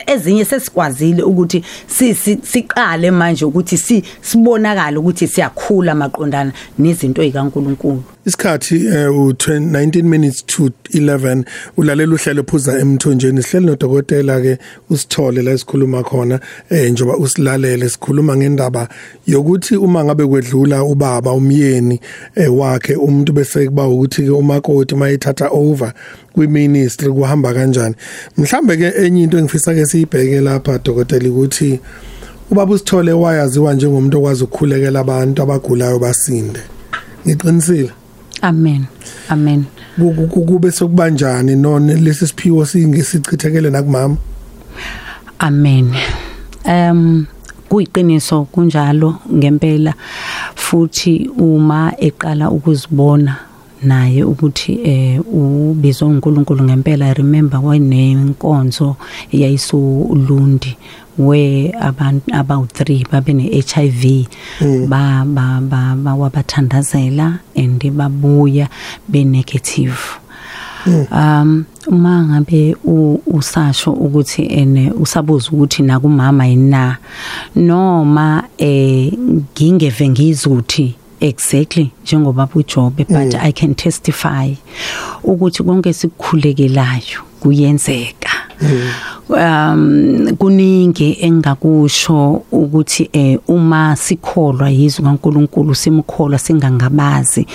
[0.07, 8.03] ezinye sesikwazile ukuthi si- si- siqale manje ukuthi si sibonakala ukuthi siyakhula maqondana nezinto ezikaNkulunkulu
[8.27, 11.45] isikhathi eh, u 19 minutes to 11
[11.77, 13.43] ulalela uhlelo phuza emthonjeni.
[13.43, 14.59] Sihleli nodokotela ke
[14.91, 17.89] usithole la esikhuluma khona eh njoba usilalele.
[17.89, 18.89] Sikhuluma ngendaba
[19.27, 22.01] yokuthi uma ngabe kwedlula ubaba umyeni
[22.35, 25.93] eh, wakhe umuntu bese kuba ukuthi ke umakoti mayithatha over
[26.35, 27.95] kwiministry kuhamba kanjani.
[28.37, 31.81] Mhlambe ke enye into engifisa ke siyibheke lapha dokotela ukuthi
[32.51, 36.61] ubaba usithole wayaziwa njengomuntu okwazi ukukhulekela abantu abagulayo basinde.
[37.27, 38.00] Ngiqinisile?
[38.43, 38.87] Amen.
[39.29, 39.65] Amen.
[39.99, 44.17] Ku- ku- ku- kube sokubanjani none lesi siphiwo singesichithekele nakumama?
[45.39, 45.95] Amen.
[46.65, 47.27] Um
[47.69, 49.95] kuyiqiniso kunjalo ngempela
[50.55, 53.37] futhi uma eqala ukuzibona
[53.83, 58.97] naye ukuthi eh ubizwa uNkulunkulu ngempela I remember wayenenkonzo
[59.33, 60.77] eyayisulundi
[61.19, 64.27] we abantu about 3 babe ne HIV
[64.89, 65.61] ba ba
[65.97, 68.69] ba wabathandazela and babuya
[69.09, 70.21] be negative.
[71.13, 72.77] Um uma ngabe
[73.27, 76.97] usasho ukuthi ene usabuza ukuthi nakumama yina
[77.57, 79.13] noma eh
[79.53, 81.91] ngingeve ngizuthi exactly.
[82.05, 84.55] Njengoba uJobe but I can testify
[85.25, 88.31] ukuthi konke sikukhulekelayo kuyenzeka.
[89.33, 97.47] Um kuningi engakusho ukuthi eh uma sikholwa yizwi kaNkuluNkulu simkholwa singangabazi.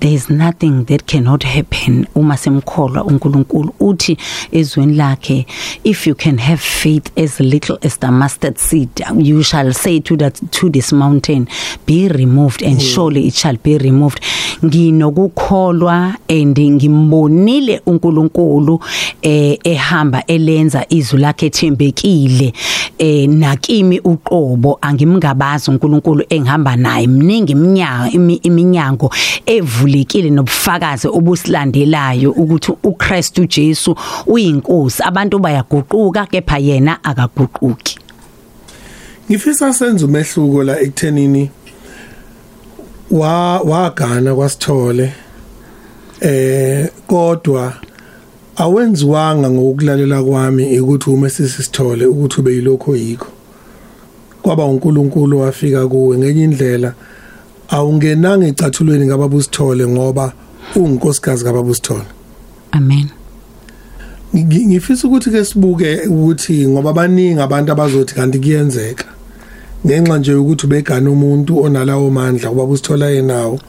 [0.00, 3.74] There is nothing that cannot happen uma simkholwa uNkulunkulu.
[3.80, 4.16] Uthi
[4.52, 5.46] ezweni lakhe
[5.84, 10.16] if you can have faith as little as the mustard seed you shall say to
[10.16, 11.46] that to this mountain
[11.86, 14.20] be removed and surely it shall be removed.
[14.64, 18.80] Nginokukholwa and ngimbonile uNkulunkulu
[19.22, 22.52] eh ehamba elenza izwi lakhe ethembekile
[22.98, 27.06] eh nakimi uqobo angimngabazi uNkulunkulu engihamba naye.
[27.06, 29.10] Mningi iminyango iminyango
[29.46, 33.96] evulekile nobufakazi obusilandelayo ukuthi uKristu Jesu
[34.26, 35.02] uyinkosi.
[35.02, 37.98] Abantu bayaguquka kepha yena akaguquki.
[39.30, 41.50] Ngifisa senze umehluko la ekuthenini
[43.10, 45.12] wa wagana kwasithole
[46.20, 47.72] eh kodwa
[48.56, 53.26] awenziwanga ngokulalela kwami ukuthi uma sisithole ukuthi ube yilokho yikho.
[54.42, 56.18] Kwaba uNkulunkulu wafika kuwe.
[56.18, 56.94] Ngenye indlela
[57.68, 60.32] awungenanga ecathulweni ngababusithole ngoba
[60.76, 62.04] unginkosikazi kababusithole
[62.72, 63.08] amen.
[64.34, 69.04] Ngi- ngifisa ukuthi ke sibuke ukuthi ngoba baningi abantu abazothi kanti kuyenzeka.
[69.86, 73.60] Ngenxa nje ukuthi ubegana umuntu onalawo mandla kuba busithola yenawo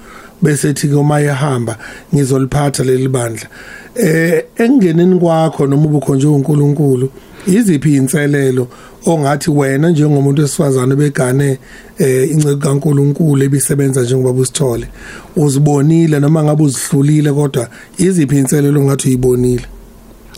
[0.44, 1.78] bese thi uma ehamba
[2.14, 3.48] ngizoliphatha leli bandla.
[3.96, 7.10] Eh engeneni kwakho noma ubukhonje uNkulunkulu
[7.48, 8.68] iziphi inselelo
[9.06, 11.58] ongathi wena njengomuntu wesifazane begane
[12.00, 14.88] eh inceke kaNkulunkulu ebisebenza njengoba busithole
[15.36, 19.66] uzibonile noma ngabe uzihlulile kodwa iziphi inselelo ongathi uyibonile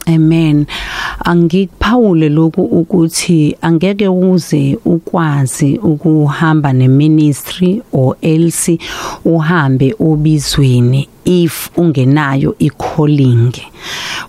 [0.07, 0.65] Amen.
[1.25, 8.79] Angikuphawule lokhu ukuthi angeke uze ukwazi ukuhamba neministry or else
[9.25, 13.51] uhambe obizweni if ungenayo i-calling.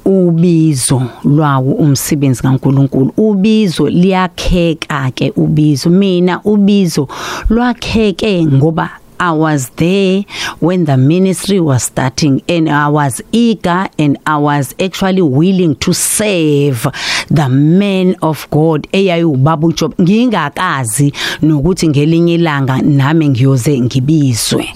[0.05, 3.13] Ubizo lwawo umsebenzi kaNkuluNkulu.
[3.17, 5.91] Ubizo liyakheka ke ubizo.
[5.91, 7.09] Mina ubizo
[7.51, 10.25] lwakheke ngoba I was there
[10.61, 15.93] when the ministry was starting and I was eager and I was actually willing to
[15.95, 16.87] serve
[17.31, 24.69] the man of God eyayubaba uJob ngingakazi nokuthi ngelinye ilanga nami ngiyoze ngibizwe.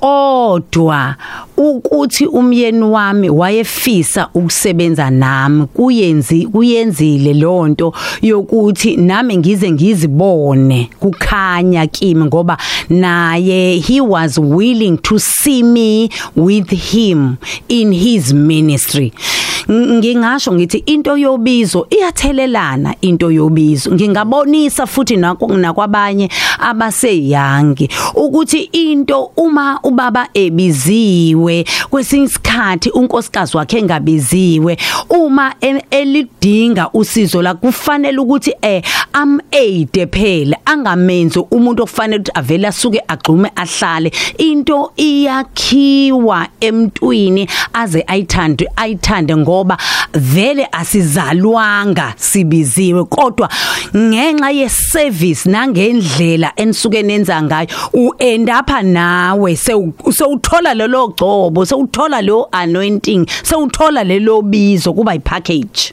[0.00, 1.14] Kodwa
[1.56, 12.24] ukuthi umyeni wami wayefisa ukusebenza nami kuyenzi kuyenzile lonto yokuthi nami ngize ngizibone kukhanya kimi
[12.24, 17.36] ngoba naye he was willing to see me with him
[17.68, 19.12] in his ministry.
[19.70, 23.92] Ngingasho ngithi into yobizo iyathelelana into yobizo.
[23.92, 34.76] Ngingabonisa futhi nakwabanye abaseyangi ukuthi into uma ubaba ebiziwe kwesinye isikhathi unkosikazi wakhe engabiziwe
[35.08, 35.54] uma
[35.90, 43.02] elidinga usizo la kufanele ukuthi eh am aid phela angamenzi umuntu okufanele ukuthi avele asuke
[43.08, 44.12] agxume ahlale.
[44.38, 49.55] Into iyakhiwa emntwini aze ayithande ayithande ngoba
[50.12, 53.04] vele asizalwanga sibiziwe.
[53.04, 53.48] Kodwa
[53.96, 62.22] ngenxa ye service nangendlela enisuke nenza ngayo u end up nawe sewuthola lelo gcobo sewuthola
[62.22, 65.92] lo anointing sewuthola lelo bizo kuba ipackage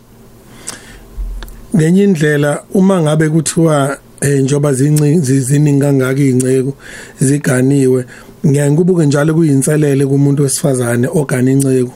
[1.75, 6.73] ngenye indlela uma ngabe kuthiwa eh njoba ziningi kangaka inceko
[7.19, 8.05] ziganiwe
[8.45, 11.93] ngiyaye ngibuke njalo kuyinselele kumuntu wesifazane ogana inceko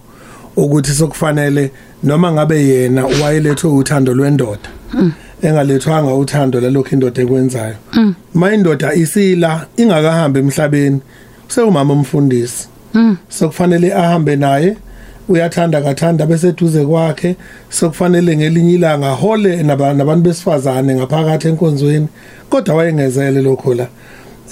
[0.57, 1.71] ukuthi sokufanele
[2.03, 4.69] noma ngabe yena wayelethwe uthando lwendoda
[5.41, 7.75] engalethwanga uthando lalokho indoda ekwenzayo.
[8.33, 10.99] Ma indoda isila ingakahambi emhlabeni
[11.47, 12.67] sewumama umfundisi
[13.29, 14.77] sokufanele ahambe naye
[15.29, 17.35] uyathanda kathanda bese duze kwakhe
[17.69, 22.07] sokufanele ngelinye ilanga hole nabantu besifazane ngaphakathi enkonzweni
[22.49, 23.87] kodwa wayengezele lokho la.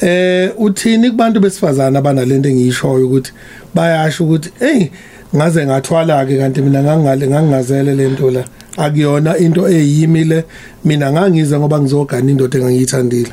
[0.02, 3.32] Eh uthini kubantu besifazane abanalento engiyishoyo ukuthi
[3.74, 4.88] bayasho ukuthi hey
[5.36, 8.44] ngaze ngathwala ke kanti mina ngangale ngangazele lento la.
[8.78, 10.44] Akuyona into eyimile.
[10.84, 13.32] Mina ngangize ngoba ngizogana indoda engangiyithandile.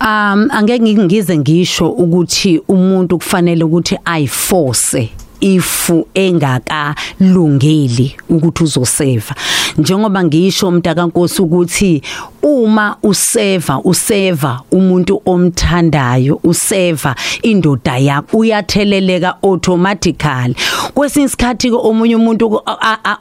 [0.00, 5.10] Um angeke ngize ngisho ukuthi umuntu kufanele ukuthi ayiforce
[5.40, 9.34] ifu engakalungeli ukuthi uzoseva.
[9.78, 12.02] Njengoba ngisho umntakaNkosi ukuthi
[12.42, 20.54] uma useva useva umuntu omthandayo useva indoda yakho uyatheleleka automatically.
[20.94, 22.62] Kwesinye isikhathi omunye umuntu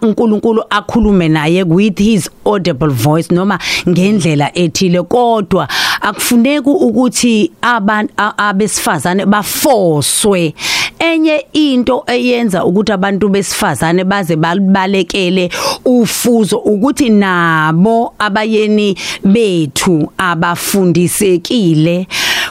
[0.01, 3.59] uNkulunkulu akhulume naye with his audible voice noma
[3.89, 5.67] ngendlela ethile kodwa
[6.07, 10.53] akufuneki ukuthi abantu abesifazane bafoswe
[10.99, 15.49] enye into eyenza ukuthi abantu besifazane baze balibalekele
[15.85, 22.07] ufuzo ukuthi nabo abayeni bethu abafundisekile.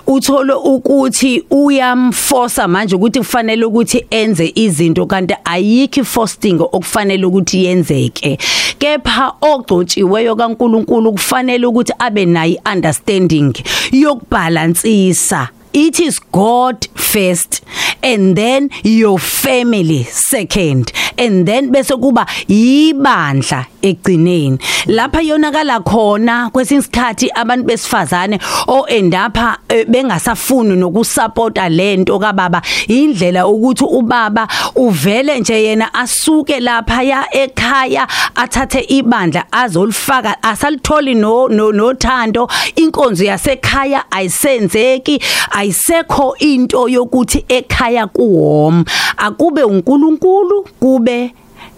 [0.06, 8.38] Uthole ukuthi uyamforce manje ukuthi kufanele ukuthi enze izinto kanti ayikho fasting okufanele ukuthi yenzeke.
[8.78, 13.52] Kepha ogcotshiweyo kaNkuluNkulu kufanele ukuthi abe nayi understanding
[13.92, 17.62] yokubalansisa it is God first.
[18.06, 20.92] And then your family second.
[21.18, 28.38] And then bese kuba yibandla egcineni lapha yonakala khona kwesinye isikhathi abantu besifazane
[28.68, 32.62] o endapha bengasafuni nokusupporta lento kababa.
[32.88, 41.48] Indlela ukuthi ubaba uvele nje yena asuke lapha ya ekhaya athathe ibandla azolifaka asalitholi no
[41.48, 42.48] nothando.
[42.76, 48.84] Inkonzo yasekhaya ayisenzeki ayisekho into yokuthi ekhaya kuwom
[49.16, 51.34] akube uNkulunkulu kube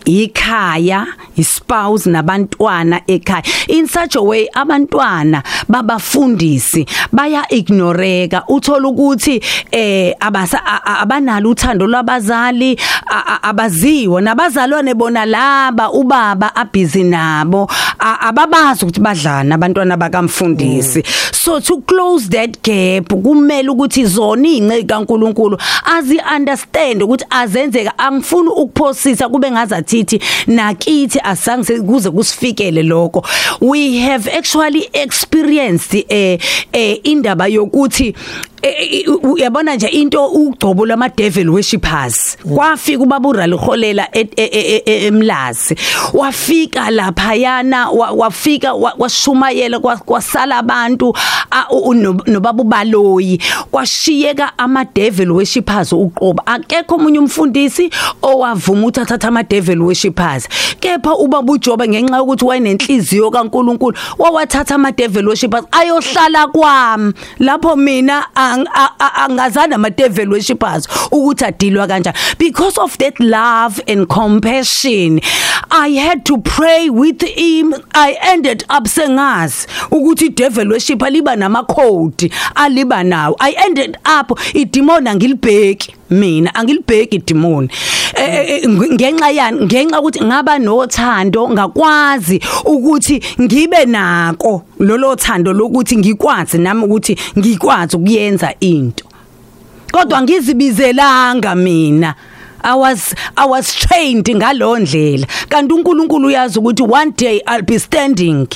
[0.08, 1.06] ikhaya
[1.36, 3.44] ispouse nabantwana ekhaya.
[3.68, 9.40] In such a way abantwana babafundisi baya ignoreka uthola ukuthi
[9.70, 12.78] eh abasa abanalo uthando lwabazali
[13.42, 14.20] abaziwa.
[14.20, 21.02] Nabazalwane bona laba ubaba abhizi nabo ababazi ukuthi badlana abantwana bakamfundisi.
[21.32, 28.48] So to close that gap kumele ukuthi zona inceke kaNkuluNkulu azi understand ukuthi azenzeka angifuni
[28.48, 33.24] ukuphosisa kube ngazathi sithi nakithi asange kuze kusifikele lokho.
[33.60, 36.38] We have actually experienced eh
[36.72, 38.14] eh indaba yokuthi
[39.22, 44.08] uyabona nje into ugcobo lama devil worshippers kwafika ubaba uraliholela
[44.86, 45.76] emlazi.
[46.12, 51.14] Wafika lapha yana wafika washumayela kwasala abantu
[52.26, 53.40] nobaba ubaloyi.
[53.70, 57.90] Kwashiyeka ama devil worshippers uqoba akekho umunye umfundisi
[58.22, 60.48] owavuma ukuthi athatha ama devil worshippers
[60.80, 67.12] kepha ubaba uJobe ngenxa yokuthi wayenenhliziyo kaNkuluNkulu wawathatha ama devil worshippers ayohlala kwami.
[67.38, 72.16] Lapho mina angazana ama devil worshippers ukuthi adilwa kanjani.
[72.38, 75.20] Because of that love and compassion
[75.70, 77.74] i had to pray with him.
[77.94, 83.36] I ended up sengazi ukuthi devil worshipper liba nama code aliba nawo.
[83.40, 87.68] I ended up idemon angilibheki mina angilibheki idemon
[88.94, 96.84] ngenxa yani ngenxa ukuthi ngaba nothando ngakwazi ukuthi ngibe nako lolo thando lokuthi ngikwazi nami
[96.84, 99.04] ukuthi ngikwazi ukuyenza into.
[99.92, 102.14] Kodwa ngizibizelanga mina.
[102.60, 108.48] I was I was trained ngalondlela kanti uNkulunkulu uyazi ukuthi one day I'll be standing.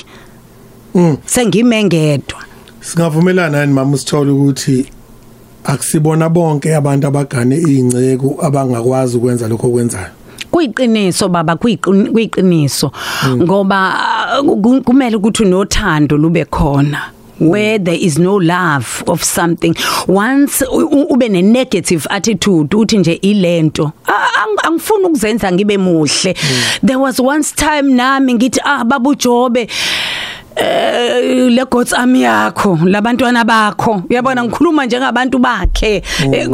[0.95, 1.17] Mm.
[1.25, 2.43] sengimengedwa
[2.81, 4.85] singavumelana yini mama usithola ukuthi
[5.63, 10.11] akusibona bonke abantu abagane izingceku abangakwazi ukwenza lokho okwenzayo.
[10.51, 12.91] Kuyiqiniso baba kuyiqiniso.
[13.35, 13.97] Ngoba
[14.85, 19.75] kumele ukuthi nothando lube khona where there is no love of something.
[20.07, 20.61] Once
[21.09, 23.91] ube ne negative attitude uthi nje ilento
[24.63, 26.35] angifuni ukuzenza ngibe muhle.
[26.85, 29.67] There was once time nami ngithi ah babu Jobe
[30.55, 34.03] eh le God's army yakho labantwana bakho.
[34.09, 36.03] Uyabona ngikhuluma njengabantu bakhe.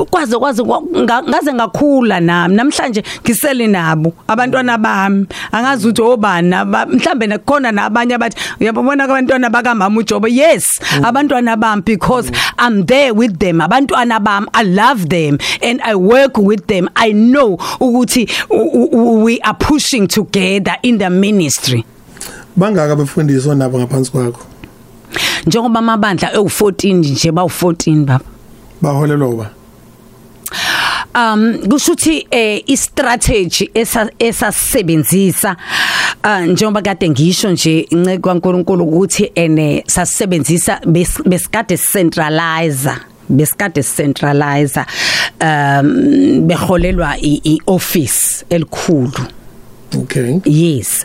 [0.09, 2.55] Kwaze kwaze ngaze ngakhula nami.
[2.55, 5.25] Namhlanje ngisele nabo abantwana bami.
[5.51, 6.55] Angazi ukuthi obani
[6.87, 10.29] mhlambe nakhona nabanye abathi uyabona abantwana baka mama uJobe?
[10.31, 13.59] Yes abantwana bami because i'm there with them.
[13.59, 16.89] Abantwana bami i love them and i work with them.
[16.95, 18.29] I know ukuthi
[19.25, 21.83] we are pushing together in the ministry.
[22.59, 24.41] Bangaka abafundisi onabo ngaphansi kwakho
[25.45, 28.25] njengoba amabandla ewu14 nje bawu14 baba
[28.81, 29.49] baholelwa ba
[31.15, 33.69] um kusho ukuthi eh i-strategy
[34.19, 35.55] esasebenzisa
[36.23, 40.81] uh njengoba kade ngisho nje inceke kwaNkuluNkulu ukuthi ene sasebenzisa
[41.25, 42.99] besikade centralizer
[43.29, 44.85] besikade centralizer
[45.41, 49.39] um beholelwa ioffice elikhulu
[49.95, 50.39] Okay.
[50.45, 51.03] Yes.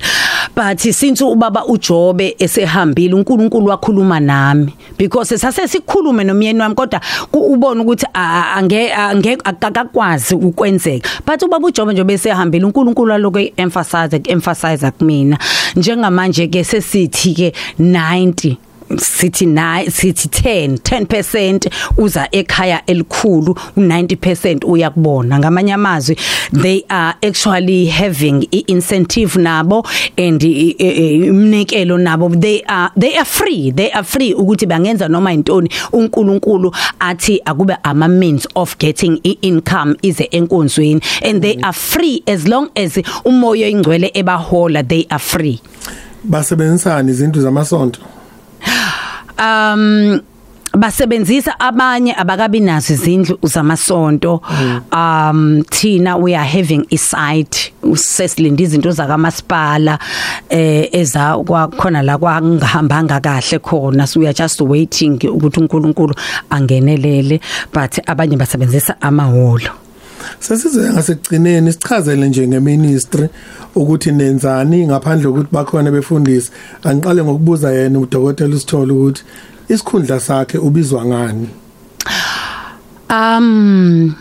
[0.55, 4.73] But since ubaba uJobe esehambile uNkulunkulu wakhuluma nami.
[4.99, 7.01] Because sase sikhulume nomyeni wami kodwa
[7.33, 11.09] ku- ubona ukuthi a- a- ange ange akakwazi ukwenzeka.
[11.27, 15.39] But ubaba uJobe nje besehambile uNkulunkulu aloku emphasize emphasize kumina.
[15.77, 18.57] Njengamanje ke sesithi ke 90
[18.97, 26.17] sithi na sithi 10 10% uza ekhaya elikhulu u90% uyakubona ngamanye amazwi
[26.63, 32.29] they are actually having incentive nabo and imnikelo nabo.
[32.41, 37.77] They are they are free they are free ukuthi bangenza noma intoni uNkulunkulu athi akube
[37.83, 43.69] ama means of getting income ize enkonzweni and they are free as long as umoya
[43.69, 45.61] ingcwele ebahola they are free.
[46.25, 48.01] Basebenzisana izinto zamasonto.
[49.39, 50.21] Um
[50.77, 54.43] basebenzisa abanye abakabi nazo izindlu zamasonto.
[54.93, 59.99] Um thina we are having a site usesilinde izinto zakamasipala
[60.51, 64.07] eh eza kwakhona la kwangihambanga kahle khona.
[64.07, 66.15] So we are just waiting ukuthi uNkulunkulu
[66.51, 67.41] angenelele
[67.73, 69.84] but abanye basebenzisa amahholo.
[70.41, 73.29] Sesize ngasekugcineni sichazele nje ngeministry
[73.75, 76.51] ukuthi nenzani ngaphandle kokuthi bakhona befundisi
[76.85, 79.23] angiqale ngokubuza yena udokotela usithola ukuthi
[79.69, 81.49] isikhundla sakhe ubizwa ngani?
[83.11, 84.15] Um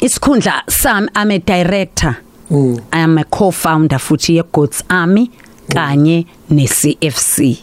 [0.00, 2.16] isikhundla sami I'm a director.
[2.50, 2.80] Mm.
[2.92, 5.30] I am a co-founder futhi ye God's Army
[5.68, 7.58] kanye ne CFC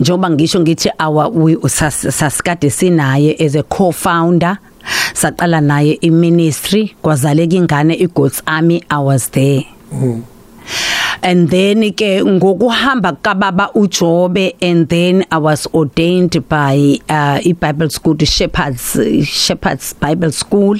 [0.00, 4.58] njengoba ngisho ngithi awa we- sas- sasikade sinaye as a co-founder.
[5.14, 9.64] Saqala naye i ministry kwazaleka ingane i God's Army I was there
[11.22, 17.90] and then ke ngokuhamba kababa uJobe and then I was ordained by uh, i Bible
[17.90, 20.78] School the Shepherds Shepherds Bible School.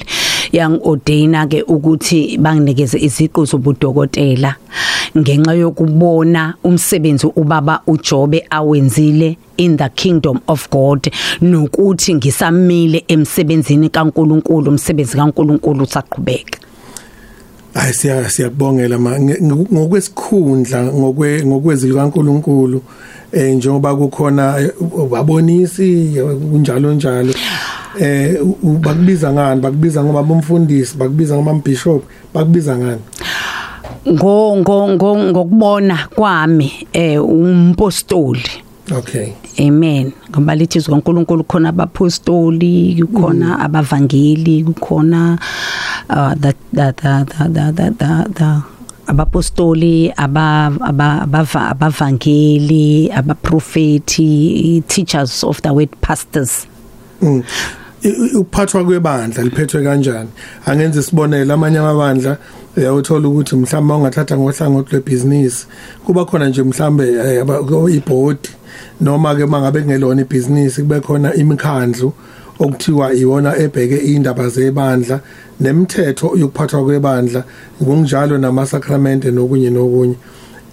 [0.51, 4.55] Yang ordaina ke ukuthi banginikeze iziqu zobudokotela.
[5.17, 11.11] Ngenxa yokubona umsebenzi ubaba uJobe awenzile in the kingdom of God
[11.41, 16.60] nokuthi ngisamile emsebenzini kaNkuluNkulu umsebenzi kaNkuluNkulu usaqhubeka.
[17.73, 19.19] Hayi siya siyabongela ma.
[19.19, 19.41] Nge-
[19.73, 22.81] ngokwesikhundla ngokwe ngokwezwi kaNkuluNkulu
[23.31, 24.71] eh njengoba kukhona eh,
[25.19, 26.11] abonisi
[26.51, 27.33] kunjalo njalo.
[27.99, 29.61] Eh u- u- bakubiza ngani?
[29.61, 32.03] Bakubiza ngoba bomfundisi bakubiza ngoma bishop
[32.33, 33.01] bakubiza ngani?
[34.09, 38.43] Ngo ngo ngo ngokubona kwami eh umpostoli.
[38.97, 39.27] Okay.
[39.59, 40.11] Amen.
[40.31, 45.37] Ngoba lithi izwi kaNkuluNkulu khona abapostoli kukhona abavangeli kukhona
[46.11, 48.61] uh, the the the the the, the, the, the
[49.07, 56.67] abapostoli aba aba- abava- abavangeli abaprofeti teachers of the word pastors.
[57.21, 57.43] Mm.
[58.03, 60.29] I- i- ukuphathwa kwebandla liphethwe kanjani?
[60.65, 62.37] Angenze isibonelo amanye amabandla
[62.77, 65.67] uyawuthola ukuthi mhlawumbe ungathatha ngohlangothi lwebusiness
[66.05, 68.37] kuba khona nje mhlawumbe eh, aba- iboard
[69.01, 72.13] noma ke mangabe kungelona ibusiness kube khona imikhandlu
[72.59, 75.19] okuthiwa iwona ebheke indaba zebandla
[75.61, 77.43] nemithetho yokuphathwa kwebandla
[77.81, 80.15] ngokunjalo namasacramente nokunye nokunye.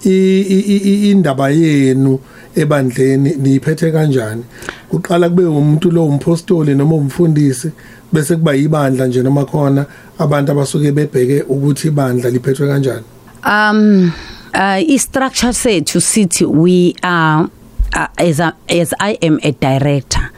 [0.04, 2.18] Indaba yenu
[2.56, 4.44] ebandleni niyiphethe kanjani?
[4.90, 7.70] Kuqala kube umuntu lo umpostoli noma umfundisi
[8.12, 9.86] bese kuba yibandla nje noma khona
[10.18, 13.04] abantu abasuke bebheke ukuthi ibandla liphethwe kanjani.
[13.44, 14.12] Um
[14.54, 17.50] uh, i structure sethu sithi we are
[17.94, 20.30] uh, as a, as I am a director.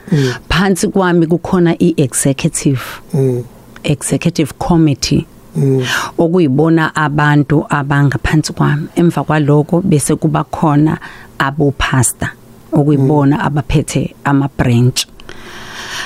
[0.48, 3.44] Phansi kwami kukhona i executive Mm.
[3.84, 5.26] Executive committee
[5.56, 5.82] Mm.
[6.18, 8.86] okuyibona abantu abangaphansi kwami.
[8.94, 10.98] Emva kwaloko bese kuba khona
[11.38, 12.28] abo pastor
[12.72, 15.06] okuyibona abaphethe ama branch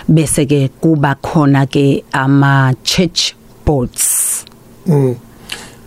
[0.09, 3.35] bese ke kuba khona ke ama church
[3.66, 4.45] boards.
[4.87, 5.14] Mm.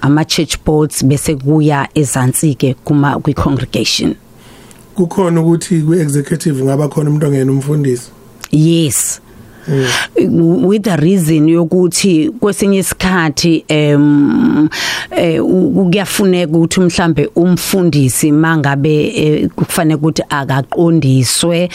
[0.02, 4.16] ama church boards bese kuya ezansi ke kuma kwi congregation
[4.96, 8.12] kukhona ukuthi kwi executive ngaba khona umuntu ongena umfundisi?
[8.52, 9.20] Yes.
[10.68, 14.70] With the reason yokuthi kwesinye isikhathi em
[15.12, 15.42] eh,
[15.74, 21.70] kuyafuneka ukuthi mhlambe umfundisi mangabe eh, kufanele ukuthi akaqondiswe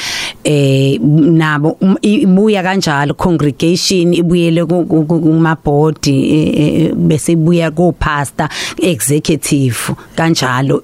[0.44, 7.92] eh nabo ibuya kanjalo congregation ibuyele ku- ku- ku- kuma board eh, bese ibuya ko
[7.92, 9.76] pastor executive
[10.16, 10.82] kanjalo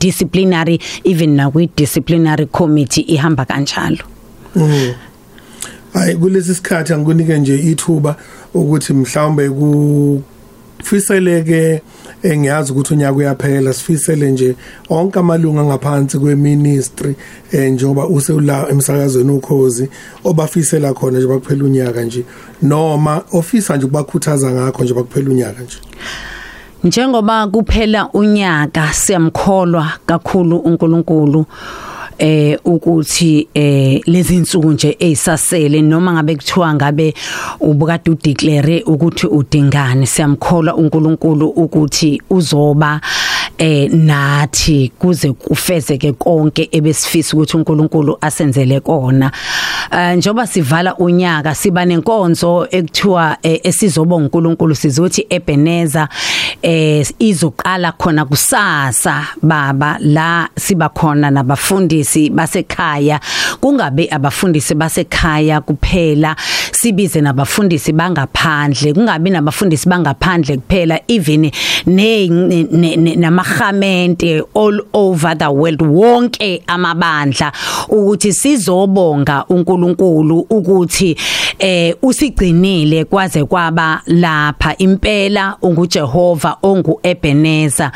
[0.00, 4.04] disciplinary even na kwi disciplinary committee ihamba kanjalo
[4.56, 4.92] Mm.
[5.92, 8.16] Hayi kulesi sikhathi angikunike nje ithuba
[8.54, 10.22] ukuthi mhlawumbe ku
[10.82, 11.82] fiseleke
[12.22, 14.56] engiyazi ukuthi unyaka uyaphela sifisele nje
[14.90, 17.16] onke amalunga ngaphansi kweministry
[17.52, 19.88] eh njengoba usela emsakazweni ukhozi
[20.24, 22.24] obafisela khona nje bakuphela unyaka nje.
[22.62, 25.78] Noma ofisa nje ukubakhuthaza ngakho nje bakuphela unyaka nje.
[26.84, 31.46] Njengoba kuphela unyaka siyamkholwa kakhulu uNkulunkulu.
[32.18, 37.14] Eh ukuthi eh lezi insuku nje ezisasele noma ngabe kuthiwa ngabe
[37.60, 43.00] ubukade udeclare ukuthi udingane siyamkholwa uNkulunkulu ukuthi uzoba
[43.58, 49.32] eh nathi kuze kufezeke konke ebesifisa ukuthi uNkulunkulu asenzele kona.
[49.92, 56.08] Eh njoba sivala unyaka siba nenkonzo ekuthiwa eh, esizobonga uNkulunkulu sizothi Ebenezer
[56.62, 63.20] eh izoqala khona kusasa baba la siba khona nabafundisi basekhaya.
[63.60, 66.36] Kungabe abafundisi basekhaya kuphela
[66.72, 71.50] sibize nabafundisi bangaphandle kungabi nabafundisi bangaphandle kuphela even
[71.86, 72.28] ne
[73.48, 77.52] namahamente all over the world wonke amabandla
[77.88, 81.16] ukuthi sizobonga uNkulunkulu ukuthi
[81.58, 84.76] eh usigcinile kwaze kwaba lapha.
[84.78, 87.90] Impela unguJehova ongu Ebenezer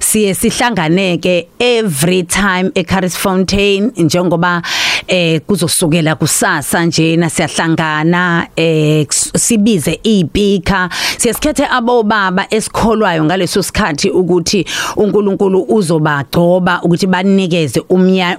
[0.00, 4.62] siye sihlanganeke every time eCaris Fontaine njengoba
[5.08, 9.06] eh kuzosukela kusasa njena siyahlangana eh
[9.36, 17.80] sibize izipika siyasikhethe abo baba esikholwayo ngaleso sikhathi ukuthi uNkulunkulu uzobagcoba ukuthi banikeze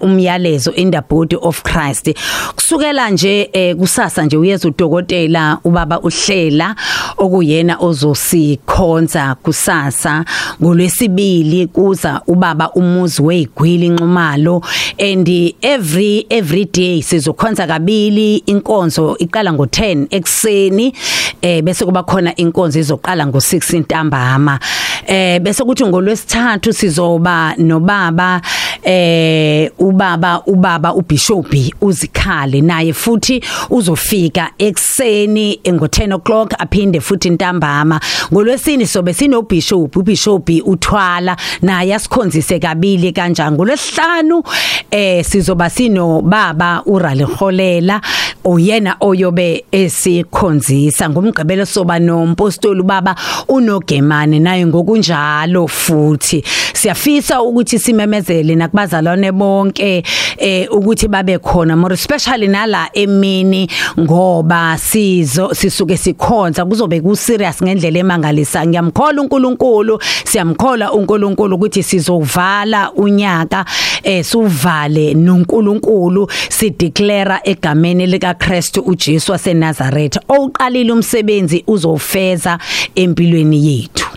[0.01, 2.15] umyalezo in the body of Christ.
[2.55, 6.75] Kusukela nje eh kusasa nje uyeza udokotela ubaba uhlela
[7.17, 10.25] okuyena ozosikhonza kusasa.
[10.61, 14.63] Ngolwesibili kuza ubaba umuzi weigwili inxumalo
[14.99, 20.93] and every every day sizokhonza kabili inkonzo iqala ngo10 ekseni
[21.41, 24.59] eh bese kuba khona inkonzo izoqala ngo6 intambama.
[25.07, 28.41] Eh bese kuthi ngolwesithathu sizoba nobaba
[28.83, 37.99] eh ubaba ubaba ubishopi uzikhale naye futhi uzofika ekseni ngo10 o'clock aphinde futhi intambama
[38.33, 43.55] ngolwesini sobe sino bishop ubishop uthwala naye asikhonzise kabili kanjani.
[43.55, 44.43] Ngolwesihlanu
[44.91, 48.01] eh sizoba sino baba uraliholela
[48.43, 51.09] oyena oyobe esikhonzisa.
[51.09, 53.15] Ngomgqibelo soba nompostoli baba
[53.47, 56.43] unogemane naye ngokunjalo futhi.
[56.73, 60.03] Siyafisa ukuthi simemezele nakubazalwane bonke
[60.37, 67.61] eh ukuthi babe khona more especially nala emini ngoba sizo sisuke sikhonza kuzobe ku serious
[67.63, 68.65] ngendlela emangalisa.
[68.65, 73.65] Ngiyamkhola uNkulunkulu siyamkhola uNkulunkulu ukuthi sizovala unyaka
[74.03, 80.21] eh suvale noNkulunkulu sideclare egameni lika Christ uJesu waseNazaretha.
[80.27, 82.59] Oqalile umsebenzi uzofeza
[82.95, 84.08] empilweni yethu.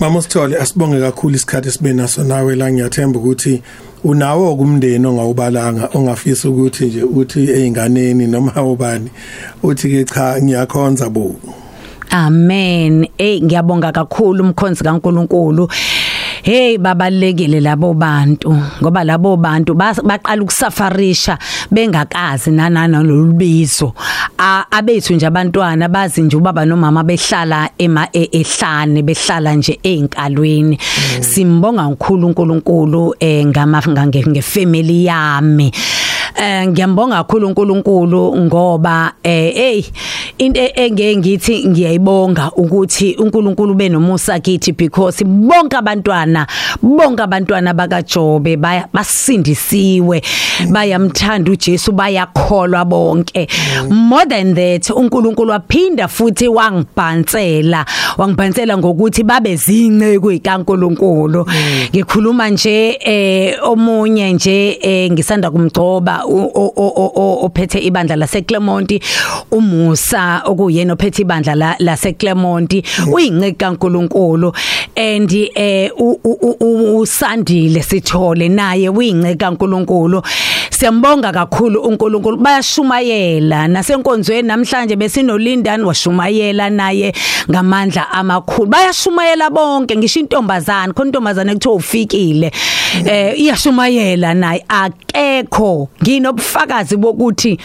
[0.00, 3.62] Mama Sithole asibonge kakhulu isikhathi sibe naso nawe la ngiyathemba ukuthi
[4.04, 9.10] unawo kumndeni ongawubalanga ongafisa ukuthi nje uthi einganeni noma ubani
[9.62, 11.36] uthi ke cha ngiyakhonza bo
[12.10, 13.08] Amen.
[13.18, 15.68] Hey ngiyabonga kakhulu umkhonzi kaNkuluNkulu.
[16.44, 21.38] Hey babalekile labo bantu ngoba labo bantu baqala ukusafarisha
[21.70, 23.94] bengakazi nanana lolubizo
[24.70, 30.78] abethu nje abantwana bazi nje ubaba nomama behlala ema ehlane behlala nje einkalweni
[31.20, 35.66] simbonga kakhulu uNkulunkulu eh ngama ngefamily yami.
[35.66, 36.03] eh
[36.66, 39.84] ngiyambonga kakhulu uNkulunkulu ngoba eh hey
[40.38, 46.46] into engeke ngithi ngiyayibonga ukuthi uNkulunkulu benomusa kithi because bonke abantwana
[46.82, 48.56] bonke abantwana bakaJobe
[48.92, 50.22] basindisiwe
[50.70, 53.48] bayamthanda uJesu bayakholwa bonke.
[53.90, 57.86] More than that uNkulunkulu waphinda futhi wangibhansela
[58.18, 61.46] wangibhansela ngokuthi babe zinceku zikaNkulunkulu
[61.90, 68.92] ngikhuluma nje eh omunye nje eh ngisanda kumgcoba ophethe ibandla lase Clermont
[69.50, 72.72] umusa okuyena ophethe ibandla lase Clermont
[73.12, 74.52] uyinceke kaNkuluNkulu
[74.96, 75.90] and eh
[76.96, 80.22] usandile sithole naye uyinceke kaNkuluNkulu.
[80.70, 87.12] Siyambonga kakhulu uNkulunkulu bayashumayela nasenkonzweni namhlanje besinolindani washumayela naye
[87.50, 88.70] ngamandla amakhulu.
[88.70, 92.52] Bayashumayela bonke ngisho intombazana khona intombazana ekuthiwa ufikile.
[93.06, 94.64] Eh iyashumayela naye.
[94.68, 97.58] Akekho nginobufakazi bokuthi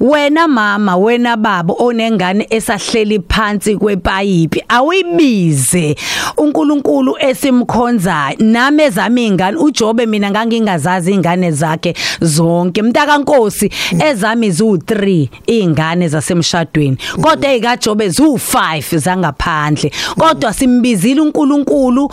[0.00, 5.96] wena mama wena baba onengane esahleli phansi kwepayipi awibize
[6.36, 12.82] uNkulunkulu esimkhonzayo nami ezami ingane uJobe mina ngangingazazi ingane zakhe zonke.
[12.82, 13.70] Mntaka Nkosi
[14.04, 16.96] ezami zu3 izingane zasemshadweni.
[17.22, 19.90] Kodwa ezikaJobe zu5 zangaphandle.
[20.18, 22.10] Kodwa simbizile uNkulunkulu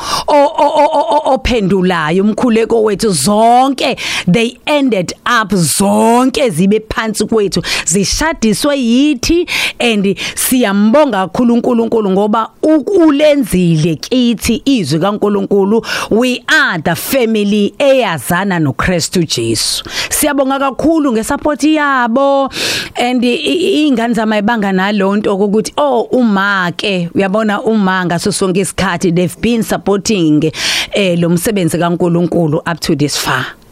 [1.26, 3.10] ophendulayo umkhuleko wethu.
[3.12, 3.98] Zonke
[4.32, 9.48] they ended up zonke zibe phansi kwethu zishadiswe yithi
[9.80, 19.24] and siyambonga kakhulu uNkulunkulu ngoba ukulenzile kithi izwi kaNkulunkulu we are the family eyazana noKristu
[19.24, 19.84] Jesu.
[20.10, 22.50] Siyabonga kakhulu ngesupport yabo
[22.96, 29.42] and ingane zama ibanga nalonto ukuthi oh uma ke uyabona uma ngaso sonke isikhathi they've
[29.42, 30.52] been supporting
[30.94, 33.63] eh lo msebenzi kaNkulunkulu up to this far.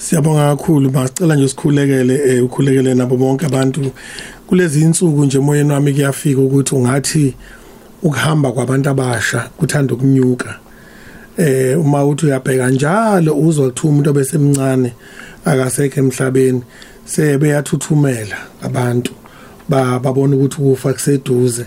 [0.00, 3.92] Siyabonga kakhulu masicela nje sikhulekele eh ukhulekele nabo bonke abantu.
[4.46, 7.34] Kulezi insuku nje moyeni wami kuyafika ukuthi ungathi
[8.02, 10.58] ukuhamba kwabantu abasha kuthanda ukunyuka.
[11.36, 14.92] Eh uma uthi uyabheka njalo uzwa kuthiwa umuntu obesemncane
[15.44, 16.62] akasekho emhlabeni
[17.04, 19.12] sebeyathuthumela abantu.
[19.68, 21.66] Babona ukuthi ukufa kuseduze.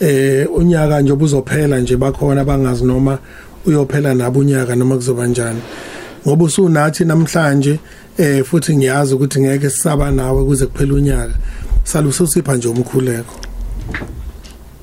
[0.00, 3.18] Eh unyaka nje obuzophela nje bakhona bangazi noma
[3.66, 5.60] uyophela nabo unyaka noma kuzoba njani.
[6.26, 7.78] Ngoba usunathi namhlanje
[8.18, 11.34] eh futhi ngiyazi ukuthi ngeke sisaba nawe kuze kuphele unyaka.
[11.84, 13.34] Salusosipha nje umkhuleko.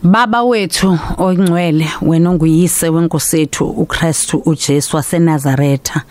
[0.03, 6.03] Baba wethu oyingcwele wena onguyise wenkosethu uKristu uJesu waseNazaretha.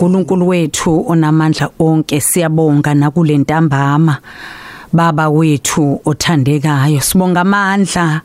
[0.00, 4.18] uNkulunkulu wethu onamandla onke siyabonga nakulentambama
[4.92, 8.20] baba wethu othandekayo sibonga amandla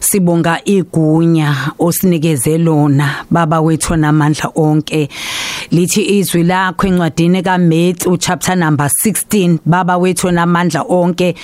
[0.00, 5.08] sibonga igunya osinikeze lona baba wethu namandla onke.
[5.70, 11.34] Lithi izwi lakho encwadini kaMatthew chapter number 16 baba wethu namandla onke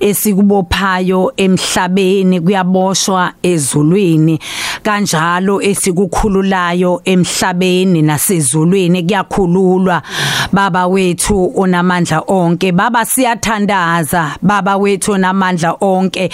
[0.00, 4.38] esikubophayo emhlabeni kuyaboshwa ezulwini
[4.82, 10.02] kanjalo esikukhululayo emhlabeni nasezulwini kuyakhululwa.
[10.52, 14.01] Baba wethu onamandla onke baba siyathandaza
[14.42, 16.30] baba wethu onamandla onke.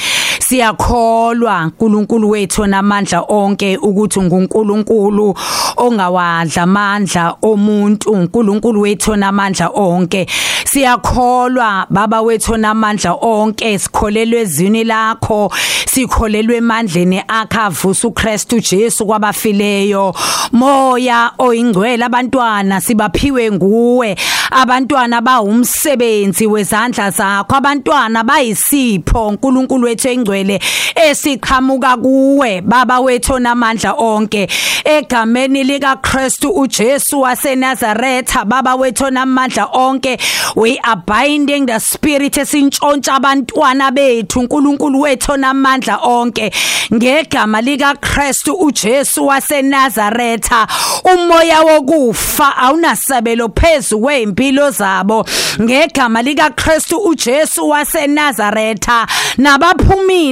[0.49, 5.35] Siyakholwa uNkulunkulu wethu namandla onke ukuthi nguNkulunkulu
[5.77, 8.11] ongawadla amandla omuntu.
[8.11, 10.27] uNkulunkulu wethu namandla onke.
[10.65, 13.79] Siyakholwa baba wethu namandla onke.
[13.79, 15.53] Sikholelwe ezini lakho.
[15.87, 20.15] Sikholelwe emandleni akhavusa uKristu Jesu kwabafileyo.
[20.53, 24.17] Moya oyingcwele abantwana sibaphiwe nguwe.
[24.51, 27.57] Abantwana bawumsebenzi wezandla zakho.
[27.57, 30.38] Abantwana bayisipho uNkulunkulu wethu engcwele.
[30.95, 34.49] Esiqhamuka kuwe baba wethu onamandla onke.
[34.85, 40.19] Egameni lika Kristu uJesu waseNazaretha baba wethu onamandla onke.
[40.57, 46.53] We are binding the spirit esintshontsha abantwana bethu uNkulunkulu wethu onamandla onke.
[46.95, 50.67] Ngegama lika Kristu uJesu waseNazaretha
[51.15, 55.27] umoya wokufa awunasabelo phezulu kweimpilo zabo.
[55.63, 59.07] Ngegama lika Kristu uJesu waseNazaretha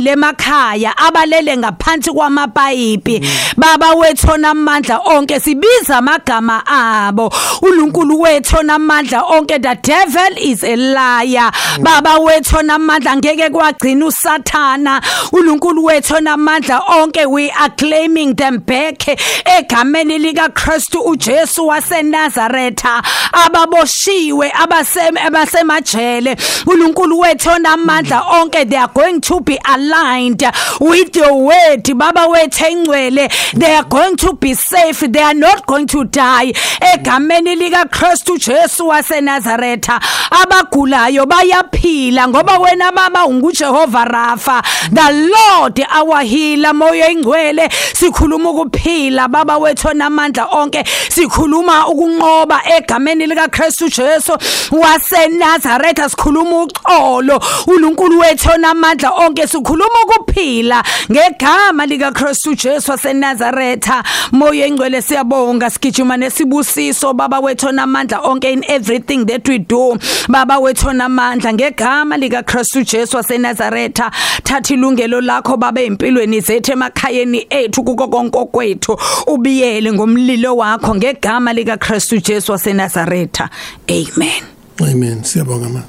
[0.00, 3.20] nabaphumile emakhaya abalele ngaphansi kwamapayipi.
[3.56, 7.32] Baba wethu onamandla onke sibiza amagama abo.
[7.62, 11.52] uNkulunkulu wethu onamandla onke the devil is a liar.
[11.80, 15.00] Baba wethu onamandla ngeke kwagcina usathana.
[15.32, 18.98] uNkulunkulu wethu onamandla onke we are claiming them back.
[19.44, 26.36] Egameni lika Kristu uJesu waseNazaretha ababoshiwe abasem abasemajele.
[26.66, 30.42] uNkulunkulu wethu onamandla onke they are going to be aligned
[30.80, 31.82] with your word.
[31.96, 35.00] Baba wethu engcwele they are going to be safe.
[35.00, 36.52] They are not going to die.
[36.80, 46.22] Egameni lika Kristu Jesu waseNazaretha abagulayo bayaphila ngoba wena baba unguJehova Rafa the Lord our
[46.22, 47.68] healer moya engcwele.
[47.94, 50.84] Sikhuluma ukuphila baba wethu namandla onke.
[51.08, 54.32] Sikhuluma ukunqoba egameni lika Kristu Jesu
[54.70, 56.08] waseNazaretha.
[56.08, 59.46] Sikhuluma uxolo uNkulunkulu wethu namandla onke.
[59.46, 64.04] Sikhuluma ukuphila ngegama lika Kristu Jesu waseNazaretha.
[64.32, 65.70] Moya engcwele siyabonga.
[65.70, 69.98] Sigijima nesibusiso baba wethu namandla onke in everything that we do.
[70.28, 74.10] Baba wethu namandla ngegama lika Kristu Jesu waseNazaretha.
[74.44, 81.52] Thatha ilungelo lakho baba empilweni zethu emakhayeni ethu kuko konke kwethu ubiyele ngomlilo wakho ngegama
[81.52, 83.50] lika Kristu Jesu waseNazaretha.
[83.88, 84.42] Amen.
[84.80, 85.24] Amen.
[85.24, 85.82] Siyabonga ma.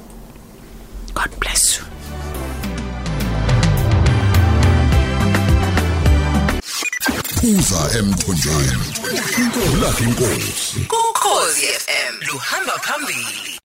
[1.14, 1.84] God bless you.
[7.42, 8.86] Uza emthonjeni.
[9.74, 10.86] Ulakhi inkosi.
[11.10, 13.57] Ukhozi FM luhamba phambili